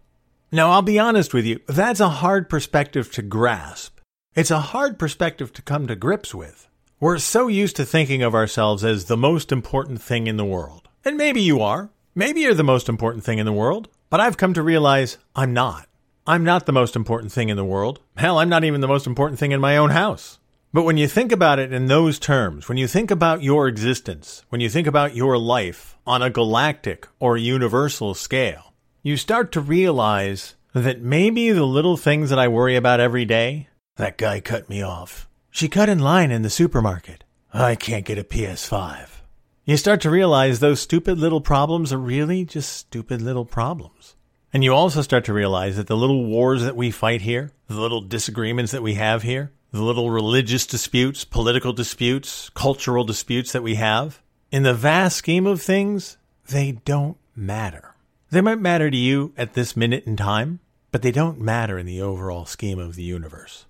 Now, 0.52 0.70
I'll 0.70 0.84
be 0.84 1.00
honest 1.00 1.34
with 1.34 1.46
you, 1.46 1.60
that's 1.68 2.00
a 2.00 2.10
hard 2.10 2.48
perspective 2.48 3.12
to 3.14 3.24
grasp. 3.24 3.98
It's 4.36 4.52
a 4.52 4.60
hard 4.60 5.00
perspective 5.00 5.52
to 5.54 5.62
come 5.64 5.88
to 5.88 5.96
grips 5.96 6.34
with. 6.36 6.68
We're 7.00 7.18
so 7.18 7.48
used 7.48 7.76
to 7.78 7.86
thinking 7.86 8.22
of 8.22 8.36
ourselves 8.36 8.84
as 8.84 9.06
the 9.06 9.18
most 9.18 9.52
important 9.52 10.02
thing 10.02 10.28
in 10.28 10.38
the 10.38 10.46
world. 10.46 10.88
And 11.04 11.18
maybe 11.18 11.42
you 11.42 11.62
are. 11.62 11.90
Maybe 12.16 12.42
you're 12.42 12.54
the 12.54 12.64
most 12.64 12.90
important 12.90 13.24
thing 13.24 13.40
in 13.40 13.46
the 13.46 13.52
world. 13.52 13.90
But 14.14 14.20
I've 14.20 14.38
come 14.38 14.54
to 14.54 14.62
realize 14.62 15.18
I'm 15.36 15.54
not. 15.54 15.88
I'm 16.28 16.44
not 16.44 16.68
the 16.68 16.72
most 16.72 16.96
important 16.96 17.32
thing 17.32 17.50
in 17.50 17.58
the 17.58 17.66
world. 17.66 18.00
Hell, 18.16 18.38
I'm 18.38 18.50
not 18.50 18.64
even 18.64 18.80
the 18.80 18.88
most 18.88 19.08
important 19.08 19.40
thing 19.40 19.52
in 19.52 19.60
my 19.60 19.76
own 19.76 19.90
house. 19.90 20.38
But 20.72 20.84
when 20.84 20.98
you 20.98 21.08
think 21.08 21.32
about 21.32 21.58
it 21.58 21.74
in 21.74 21.88
those 21.88 22.20
terms, 22.20 22.70
when 22.70 22.78
you 22.78 22.88
think 22.88 23.10
about 23.10 23.42
your 23.42 23.68
existence, 23.68 24.44
when 24.50 24.62
you 24.62 24.70
think 24.70 24.86
about 24.86 25.16
your 25.16 25.40
life 25.40 25.98
on 26.06 26.22
a 26.22 26.30
galactic 26.30 27.08
or 27.20 27.38
universal 27.38 28.14
scale, 28.14 28.76
you 29.02 29.18
start 29.18 29.52
to 29.54 29.62
realize 29.62 30.54
that 30.74 31.02
maybe 31.02 31.50
the 31.50 31.66
little 31.66 31.98
things 31.98 32.30
that 32.30 32.38
I 32.38 32.48
worry 32.48 32.76
about 32.76 33.00
every 33.00 33.26
day, 33.26 33.70
that 33.96 34.20
guy 34.20 34.40
cut 34.40 34.70
me 34.70 34.84
off. 34.84 35.28
She 35.50 35.68
cut 35.68 35.90
in 35.90 35.98
line 35.98 36.30
in 36.30 36.44
the 36.44 36.52
supermarket. 36.52 37.24
I 37.52 37.74
can't 37.74 38.06
get 38.06 38.20
a 38.20 38.24
PS5. 38.24 39.13
You 39.66 39.78
start 39.78 40.02
to 40.02 40.10
realize 40.10 40.60
those 40.60 40.82
stupid 40.82 41.18
little 41.18 41.40
problems 41.40 41.94
are 41.94 41.98
really 41.98 42.44
just 42.44 42.70
stupid 42.74 43.22
little 43.22 43.46
problems. 43.46 44.18
And 44.52 44.62
you 44.62 44.74
also 44.74 45.02
start 45.02 45.24
to 45.24 45.34
realize 45.34 45.78
that 45.78 45.88
the 45.88 45.96
little 45.96 46.26
wars 46.26 46.64
that 46.64 46.76
we 46.76 46.92
fight 46.92 47.22
here, 47.22 47.54
the 47.68 47.80
little 47.80 48.02
disagreements 48.02 48.74
that 48.74 48.84
we 48.84 48.96
have 48.96 49.24
here, 49.24 49.54
the 49.72 49.82
little 49.82 50.12
religious 50.12 50.68
disputes, 50.68 51.24
political 51.24 51.72
disputes, 51.72 52.50
cultural 52.50 53.06
disputes 53.06 53.54
that 53.54 53.64
we 53.64 53.76
have, 53.76 54.22
in 54.52 54.64
the 54.64 54.74
vast 54.74 55.16
scheme 55.16 55.48
of 55.48 55.62
things, 55.62 56.18
they 56.50 56.74
don't 56.84 57.16
matter. 57.34 57.96
They 58.32 58.42
might 58.42 58.60
matter 58.60 58.92
to 58.92 58.98
you 58.98 59.32
at 59.38 59.54
this 59.54 59.78
minute 59.78 60.04
in 60.06 60.18
time, 60.18 60.60
but 60.92 61.04
they 61.04 61.12
don't 61.12 61.40
matter 61.40 61.80
in 61.80 61.86
the 61.86 62.02
overall 62.02 62.46
scheme 62.46 62.80
of 62.80 62.96
the 62.96 63.04
universe. 63.04 63.66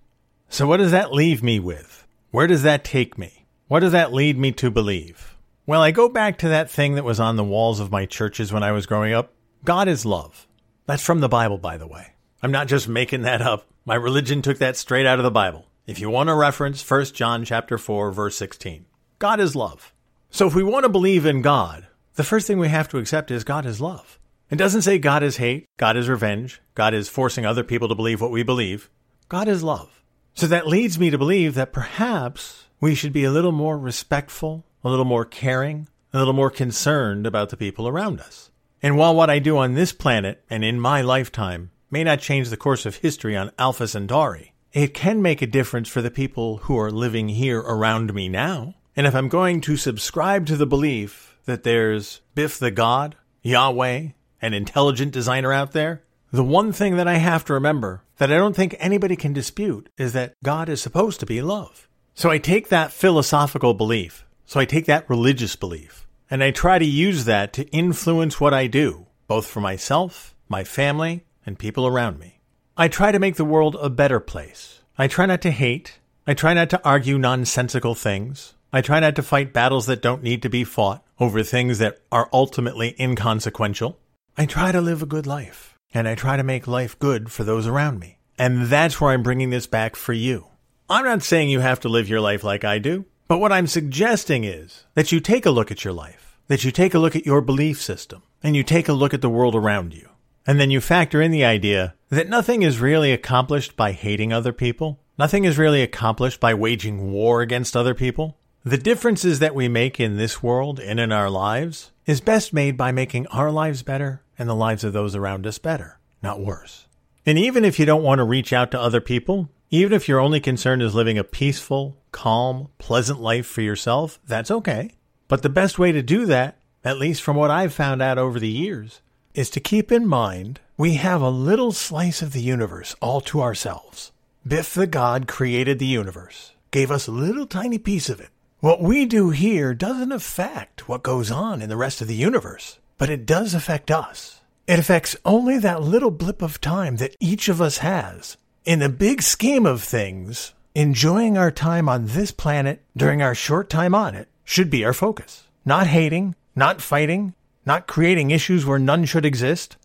So 0.50 0.66
what 0.66 0.78
does 0.78 0.92
that 0.92 1.14
leave 1.14 1.44
me 1.44 1.60
with? 1.60 2.08
Where 2.32 2.48
does 2.48 2.64
that 2.64 2.84
take 2.84 3.16
me? 3.16 3.46
What 3.68 3.82
does 3.82 3.92
that 3.92 4.12
lead 4.12 4.40
me 4.40 4.52
to 4.54 4.72
believe? 4.72 5.33
Well, 5.66 5.82
I 5.82 5.92
go 5.92 6.10
back 6.10 6.40
to 6.40 6.50
that 6.50 6.70
thing 6.70 6.96
that 6.96 7.06
was 7.06 7.22
on 7.22 7.38
the 7.38 7.44
walls 7.44 7.80
of 7.80 7.90
my 7.90 8.06
churches 8.06 8.52
when 8.52 8.64
I 8.64 8.74
was 8.74 8.86
growing 8.86 9.14
up. 9.14 9.32
God 9.64 9.88
is 9.88 10.06
love. 10.06 10.46
That's 10.88 11.02
from 11.06 11.22
the 11.22 11.30
Bible, 11.30 11.58
by 11.58 11.78
the 11.78 11.88
way. 11.88 12.16
I'm 12.42 12.52
not 12.52 12.68
just 12.68 12.90
making 12.90 13.22
that 13.22 13.42
up. 13.42 13.66
My 13.86 13.96
religion 13.96 14.42
took 14.42 14.58
that 14.58 14.76
straight 14.76 15.06
out 15.06 15.20
of 15.20 15.24
the 15.24 15.32
Bible. 15.32 15.68
If 15.88 16.02
you 16.02 16.10
want 16.10 16.28
to 16.28 16.36
reference 16.36 16.90
1 16.90 17.06
John 17.06 17.46
chapter 17.46 17.78
4 17.78 18.12
verse 18.12 18.36
16. 18.36 18.86
God 19.20 19.40
is 19.40 19.56
love. 19.56 19.94
So 20.30 20.48
if 20.48 20.54
we 20.54 20.64
want 20.64 20.84
to 20.84 20.90
believe 20.90 21.26
in 21.26 21.42
God, 21.42 21.88
the 22.16 22.26
first 22.26 22.46
thing 22.46 22.60
we 22.60 22.68
have 22.68 22.90
to 22.90 22.98
accept 22.98 23.32
is 23.32 23.46
God 23.46 23.66
is 23.66 23.80
love. 23.80 24.20
It 24.50 24.58
doesn't 24.58 24.82
say 24.82 25.00
God 25.00 25.24
is 25.24 25.38
hate, 25.38 25.68
God 25.78 25.96
is 25.96 26.10
revenge, 26.10 26.62
God 26.76 26.94
is 26.94 27.08
forcing 27.08 27.46
other 27.46 27.64
people 27.64 27.88
to 27.88 27.96
believe 27.96 28.20
what 28.20 28.32
we 28.32 28.44
believe. 28.44 28.90
God 29.30 29.48
is 29.48 29.64
love. 29.64 30.04
So 30.34 30.46
that 30.48 30.68
leads 30.68 31.00
me 31.00 31.10
to 31.10 31.18
believe 31.18 31.54
that 31.54 31.72
perhaps 31.72 32.66
we 32.82 32.96
should 32.96 33.14
be 33.14 33.24
a 33.24 33.32
little 33.32 33.54
more 33.54 33.78
respectful, 33.78 34.66
a 34.84 34.90
little 34.90 35.06
more 35.06 35.26
caring, 35.26 35.88
a 36.14 36.18
little 36.18 36.34
more 36.34 36.50
concerned 36.50 37.26
about 37.26 37.50
the 37.50 37.58
people 37.58 37.88
around 37.88 38.20
us. 38.20 38.52
And 38.82 38.98
while 38.98 39.16
what 39.16 39.30
I 39.30 39.40
do 39.40 39.58
on 39.58 39.74
this 39.74 39.94
planet 39.94 40.44
and 40.50 40.64
in 40.64 40.80
my 40.80 41.02
lifetime 41.02 41.72
may 41.90 42.04
not 42.04 42.20
change 42.20 42.50
the 42.50 42.58
course 42.58 42.86
of 42.86 42.98
history 42.98 43.36
on 43.36 43.52
Alpha 43.58 43.88
Centauri, 43.88 44.54
it 44.74 44.94
can 44.94 45.22
make 45.22 45.42
a 45.42 45.48
difference 45.48 45.88
for 45.88 46.02
the 46.02 46.12
people 46.12 46.58
who 46.58 46.78
are 46.78 46.92
living 46.92 47.30
here 47.30 47.60
around 47.60 48.14
me 48.14 48.28
now. 48.28 48.76
And 48.96 49.08
if 49.08 49.16
I'm 49.16 49.30
going 49.30 49.62
to 49.62 49.78
subscribe 49.78 50.46
to 50.48 50.58
the 50.58 50.66
belief 50.66 51.38
that 51.46 51.64
there's 51.64 52.22
Biff 52.36 52.60
the 52.60 52.72
God, 52.72 53.16
Yahweh, 53.42 54.10
an 54.42 54.54
intelligent 54.54 55.14
designer 55.14 55.54
out 55.54 55.72
there, 55.72 56.04
the 56.32 56.44
one 56.44 56.72
thing 56.72 56.98
that 56.98 57.08
I 57.08 57.16
have 57.16 57.46
to 57.46 57.54
remember 57.54 58.04
that 58.18 58.32
I 58.32 58.38
don't 58.38 58.56
think 58.56 58.76
anybody 58.80 59.16
can 59.16 59.34
dispute 59.34 59.90
is 59.98 60.14
that 60.14 60.34
God 60.44 60.68
is 60.68 60.82
supposed 60.82 61.20
to 61.20 61.26
be 61.26 61.42
love. 61.42 61.88
So 62.16 62.30
I 62.30 62.38
take 62.38 62.70
that 62.70 62.92
philosophical 62.92 63.74
belief 63.74 64.26
So 64.46 64.60
I 64.60 64.66
take 64.66 64.86
that 64.86 65.10
religious 65.10 65.56
belief 65.56 66.08
and 66.30 66.44
I 66.44 66.52
try 66.52 66.80
to 66.80 66.86
use 66.86 67.26
that 67.26 67.54
to 67.54 67.68
influence 67.70 68.40
what 68.40 68.54
I 68.54 68.68
do, 68.68 69.08
both 69.28 69.46
for 69.48 69.62
myself, 69.62 70.36
my 70.50 70.64
family, 70.64 71.26
and 71.46 71.60
people 71.60 71.86
around 71.86 72.20
me. 72.20 72.40
I 72.76 72.88
try 72.88 73.12
to 73.12 73.20
make 73.20 73.36
the 73.36 73.46
world 73.46 73.78
a 73.80 73.90
better 73.90 74.20
place. 74.20 74.82
I 74.98 75.08
try 75.08 75.26
not 75.26 75.42
to 75.44 75.52
hate. 75.52 76.00
I 76.26 76.34
try 76.34 76.54
not 76.54 76.70
to 76.72 76.84
argue 76.84 77.18
nonsensical 77.18 77.94
things. 77.94 78.54
I 78.72 78.82
try 78.82 79.00
not 79.00 79.16
to 79.18 79.24
fight 79.24 79.54
battles 79.54 79.86
that 79.86 80.02
don't 80.02 80.24
need 80.24 80.42
to 80.42 80.50
be 80.50 80.64
fought 80.64 81.04
over 81.20 81.44
things 81.44 81.78
that 81.78 82.00
are 82.12 82.30
ultimately 82.34 82.96
inconsequential. 83.00 84.00
I 84.36 84.48
try 84.48 84.72
to 84.72 84.82
live 84.82 85.04
a 85.04 85.06
good 85.06 85.28
life, 85.28 85.78
and 85.94 86.08
I 86.08 86.16
try 86.16 86.38
to 86.38 86.44
make 86.44 86.66
life 86.66 86.98
good 86.98 87.32
for 87.32 87.44
those 87.44 87.68
around 87.68 88.00
me. 88.00 88.18
And 88.40 88.64
that's 88.64 89.00
where 89.00 89.12
I'm 89.12 89.22
bringing 89.22 89.52
this 89.52 89.68
back 89.68 89.96
for 89.96 90.14
you. 90.14 90.48
I'm 90.90 91.06
not 91.06 91.22
saying 91.22 91.50
you 91.50 91.60
have 91.60 91.82
to 91.82 91.90
live 91.90 92.10
your 92.10 92.22
life 92.22 92.44
like 92.44 92.64
I 92.64 92.80
do, 92.80 93.06
but 93.28 93.40
what 93.40 93.52
I'm 93.52 93.68
suggesting 93.68 94.44
is 94.44 94.84
that 94.96 95.12
you 95.12 95.20
take 95.20 95.46
a 95.46 95.52
look 95.52 95.72
at 95.72 95.84
your 95.84 95.94
life, 95.94 96.38
that 96.48 96.64
you 96.64 96.72
take 96.72 96.94
a 96.94 97.00
look 97.00 97.16
at 97.16 97.26
your 97.26 97.42
belief 97.42 97.82
system, 97.82 98.24
and 98.42 98.56
you 98.56 98.64
take 98.64 98.88
a 98.88 98.94
look 98.94 99.14
at 99.14 99.22
the 99.22 99.30
world 99.30 99.56
around 99.56 99.94
you. 99.94 100.10
And 100.46 100.60
then 100.60 100.72
you 100.72 100.82
factor 100.82 101.22
in 101.22 101.32
the 101.32 101.46
idea 101.46 101.96
that 102.10 102.28
nothing 102.28 102.64
is 102.64 102.80
really 102.80 103.14
accomplished 103.14 103.78
by 103.78 103.94
hating 103.94 104.34
other 104.34 104.52
people. 104.52 105.00
Nothing 105.18 105.46
is 105.46 105.58
really 105.58 105.82
accomplished 105.82 106.40
by 106.40 106.54
waging 106.54 107.12
war 107.12 107.42
against 107.42 107.78
other 107.78 107.94
people. 107.94 108.38
The 108.66 108.78
differences 108.78 109.40
that 109.40 109.56
we 109.56 109.68
make 109.68 110.00
in 110.00 110.18
this 110.18 110.44
world 110.44 110.80
and 110.80 111.00
in 111.00 111.12
our 111.12 111.30
lives 111.30 111.92
is 112.06 112.22
best 112.22 112.54
made 112.54 112.78
by 112.78 112.92
making 112.92 113.28
our 113.28 113.52
lives 113.52 113.84
better 113.84 114.22
and 114.38 114.50
the 114.50 114.56
lives 114.56 114.84
of 114.84 114.94
those 114.94 115.16
around 115.16 115.48
us 115.48 115.58
better, 115.58 116.00
not 116.22 116.42
worse. 116.42 116.88
And 117.26 117.38
even 117.38 117.64
if 117.64 117.80
you 117.80 117.86
don't 117.86 118.04
want 118.04 118.20
to 118.20 118.26
reach 118.26 118.52
out 118.52 118.72
to 118.72 118.80
other 118.80 119.02
people, 119.02 119.50
even 119.70 119.94
if 119.94 120.08
your 120.08 120.20
only 120.20 120.40
concern 120.40 120.82
is 120.82 120.94
living 120.94 121.18
a 121.18 121.24
peaceful, 121.24 121.98
calm, 122.14 122.70
pleasant 122.78 123.20
life 123.20 123.46
for 123.46 123.62
yourself, 123.62 124.20
that's 124.26 124.50
okay. 124.50 124.92
But 125.28 125.42
the 125.42 125.50
best 125.50 125.78
way 125.78 125.92
to 125.92 126.02
do 126.02 126.26
that, 126.28 126.58
at 126.86 126.98
least 126.98 127.22
from 127.22 127.36
what 127.36 127.52
I've 127.52 127.74
found 127.74 128.02
out 128.02 128.18
over 128.18 128.40
the 128.40 128.48
years, 128.48 129.02
is 129.34 129.50
to 129.50 129.60
keep 129.60 129.92
in 129.92 130.08
mind 130.08 130.62
we 130.78 130.94
have 130.94 131.22
a 131.22 131.30
little 131.30 131.72
slice 131.72 132.22
of 132.22 132.32
the 132.32 132.42
universe 132.42 132.96
all 133.02 133.20
to 133.22 133.42
ourselves. 133.42 134.12
Biff 134.48 134.74
the 134.74 134.88
God 134.88 135.28
created 135.28 135.80
the 135.80 135.86
universe, 135.86 136.54
gave 136.72 136.92
us 136.92 137.08
a 137.08 137.12
little 137.12 137.46
tiny 137.46 137.78
piece 137.78 138.10
of 138.10 138.20
it. 138.20 138.30
What 138.60 138.82
we 138.82 139.06
do 139.06 139.32
here 139.32 139.74
doesn't 139.74 140.12
affect 140.12 140.88
what 140.88 141.04
goes 141.04 141.30
on 141.30 141.62
in 141.62 141.68
the 141.68 141.76
rest 141.76 142.02
of 142.02 142.08
the 142.08 142.16
universe, 142.16 142.80
but 142.98 143.10
it 143.10 143.26
does 143.26 143.54
affect 143.54 143.92
us. 143.92 144.40
It 144.68 144.80
affects 144.80 145.18
only 145.26 145.58
that 145.58 145.82
little 145.82 146.12
blip 146.12 146.42
of 146.42 146.62
time 146.62 146.96
that 146.98 147.18
each 147.20 147.50
of 147.50 147.62
us 147.62 147.80
has. 147.80 148.38
In 148.64 148.80
the 148.80 148.88
big 148.88 149.22
scheme 149.22 149.66
of 149.66 149.84
things, 149.84 150.54
enjoying 150.76 151.38
our 151.38 151.52
time 151.52 151.88
on 151.88 152.08
this 152.08 152.32
planet 152.32 152.82
during 152.98 153.22
our 153.22 153.36
short 153.36 153.70
time 153.70 153.94
on 153.94 154.16
it 154.16 154.28
should 154.44 154.70
be 154.70 154.84
our 154.84 154.94
focus. 154.94 155.48
Not 155.66 155.88
hating, 155.88 156.36
not 156.56 156.82
fighting, 156.82 157.34
not 157.66 157.88
creating 157.88 158.32
issues 158.32 158.66
where 158.66 158.80
none 158.80 159.06
should 159.06 159.26
exist, 159.26 159.78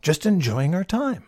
just 0.00 0.24
enjoying 0.24 0.74
our 0.74 0.84
time. 0.84 1.24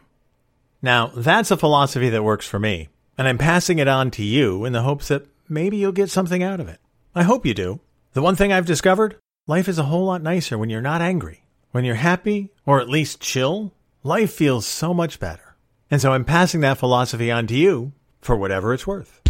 Now, 0.81 1.09
that's 1.09 1.50
a 1.50 1.57
philosophy 1.57 2.09
that 2.09 2.22
works 2.22 2.46
for 2.46 2.59
me, 2.59 2.88
and 3.16 3.26
I'm 3.26 3.38
passing 3.38 3.78
it 3.78 3.88
on 3.88 4.11
to 4.12 4.22
you 4.22 4.64
in 4.64 4.72
the 4.72 4.83
hopes 4.83 5.09
that 5.09 5.26
maybe 5.48 5.76
you'll 5.76 5.92
get 5.92 6.11
something 6.11 6.42
out 6.42 6.61
of 6.61 6.68
it. 6.68 6.78
I 7.14 7.24
hope 7.24 7.44
you 7.44 7.54
do. 7.54 7.81
The 8.12 8.22
one 8.22 8.37
thing 8.37 8.52
I've 8.52 8.66
discovered 8.66 9.16
life 9.46 9.68
is 9.68 9.78
a 9.78 9.85
whole 9.85 10.07
lot 10.07 10.22
nicer 10.22 10.57
when 10.57 10.70
you're 10.70 10.81
not 10.81 11.02
angry. 11.02 11.44
When 11.72 11.85
you're 11.85 11.96
happy, 11.96 12.50
or 12.64 12.81
at 12.81 12.88
least 12.88 13.20
chill, 13.20 13.72
life 14.02 14.33
feels 14.33 14.66
so 14.66 14.94
much 14.94 15.20
better. 15.20 15.57
And 15.90 16.00
so 16.00 16.12
I'm 16.12 16.24
passing 16.24 16.61
that 16.61 16.78
philosophy 16.78 17.31
on 17.31 17.46
to 17.48 17.57
you 17.57 17.92
for 18.20 18.37
whatever 18.37 18.74
it's 18.74 18.87
worth. 18.87 19.20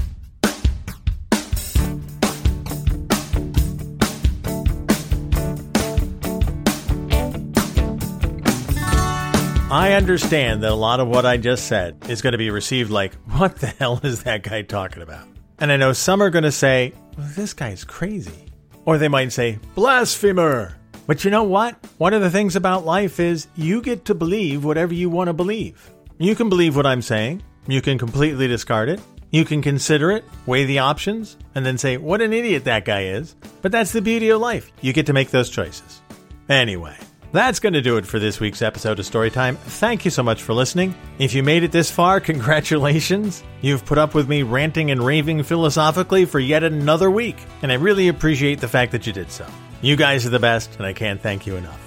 I 9.70 9.92
understand 9.92 10.62
that 10.62 10.72
a 10.72 10.74
lot 10.74 10.98
of 10.98 11.08
what 11.08 11.26
I 11.26 11.36
just 11.36 11.66
said 11.66 11.96
is 12.08 12.22
going 12.22 12.32
to 12.32 12.38
be 12.38 12.48
received 12.48 12.90
like, 12.90 13.12
what 13.26 13.56
the 13.56 13.66
hell 13.66 14.00
is 14.02 14.22
that 14.22 14.42
guy 14.42 14.62
talking 14.62 15.02
about? 15.02 15.28
And 15.58 15.70
I 15.70 15.76
know 15.76 15.92
some 15.92 16.22
are 16.22 16.30
going 16.30 16.44
to 16.44 16.52
say, 16.52 16.94
well, 17.18 17.28
this 17.36 17.52
guy's 17.52 17.84
crazy. 17.84 18.46
Or 18.86 18.96
they 18.96 19.08
might 19.08 19.30
say, 19.30 19.58
blasphemer. 19.74 20.74
But 21.06 21.22
you 21.22 21.30
know 21.30 21.44
what? 21.44 21.76
One 21.98 22.14
of 22.14 22.22
the 22.22 22.30
things 22.30 22.56
about 22.56 22.86
life 22.86 23.20
is 23.20 23.46
you 23.56 23.82
get 23.82 24.06
to 24.06 24.14
believe 24.14 24.64
whatever 24.64 24.94
you 24.94 25.10
want 25.10 25.28
to 25.28 25.34
believe. 25.34 25.90
You 26.18 26.34
can 26.34 26.48
believe 26.48 26.74
what 26.74 26.86
I'm 26.86 27.02
saying, 27.02 27.42
you 27.68 27.80
can 27.80 27.98
completely 27.98 28.48
discard 28.48 28.88
it, 28.88 29.00
you 29.30 29.44
can 29.44 29.62
consider 29.62 30.10
it, 30.10 30.24
weigh 30.46 30.64
the 30.64 30.78
options, 30.78 31.36
and 31.54 31.64
then 31.64 31.78
say, 31.78 31.98
what 31.98 32.22
an 32.22 32.32
idiot 32.32 32.64
that 32.64 32.84
guy 32.84 33.04
is. 33.04 33.36
But 33.62 33.72
that's 33.72 33.92
the 33.92 34.00
beauty 34.00 34.30
of 34.30 34.40
life. 34.40 34.72
You 34.80 34.92
get 34.92 35.06
to 35.06 35.12
make 35.12 35.30
those 35.30 35.50
choices. 35.50 36.00
Anyway. 36.48 36.96
That's 37.30 37.60
going 37.60 37.74
to 37.74 37.82
do 37.82 37.98
it 37.98 38.06
for 38.06 38.18
this 38.18 38.40
week's 38.40 38.62
episode 38.62 38.98
of 38.98 39.04
Storytime. 39.04 39.58
Thank 39.58 40.06
you 40.06 40.10
so 40.10 40.22
much 40.22 40.42
for 40.42 40.54
listening. 40.54 40.94
If 41.18 41.34
you 41.34 41.42
made 41.42 41.62
it 41.62 41.72
this 41.72 41.90
far, 41.90 42.20
congratulations. 42.32 43.42
You've 43.60 43.84
put 43.84 43.98
up 43.98 44.14
with 44.14 44.28
me 44.28 44.42
ranting 44.42 44.90
and 44.90 45.04
raving 45.04 45.42
philosophically 45.42 46.24
for 46.24 46.40
yet 46.40 46.64
another 46.64 47.10
week, 47.10 47.36
and 47.60 47.70
I 47.70 47.74
really 47.74 48.08
appreciate 48.08 48.60
the 48.60 48.68
fact 48.68 48.92
that 48.92 49.06
you 49.06 49.12
did 49.12 49.30
so. 49.30 49.46
You 49.82 49.94
guys 49.94 50.24
are 50.24 50.30
the 50.30 50.38
best, 50.38 50.74
and 50.76 50.86
I 50.86 50.94
can't 50.94 51.20
thank 51.20 51.46
you 51.46 51.56
enough. 51.56 51.80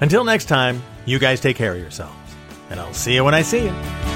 Until 0.00 0.22
next 0.22 0.44
time, 0.44 0.80
you 1.06 1.18
guys 1.18 1.40
take 1.40 1.56
care 1.56 1.72
of 1.72 1.80
yourselves, 1.80 2.14
and 2.70 2.78
I'll 2.78 2.94
see 2.94 3.14
you 3.14 3.24
when 3.24 3.34
I 3.34 3.42
see 3.42 3.64
you. 3.64 4.13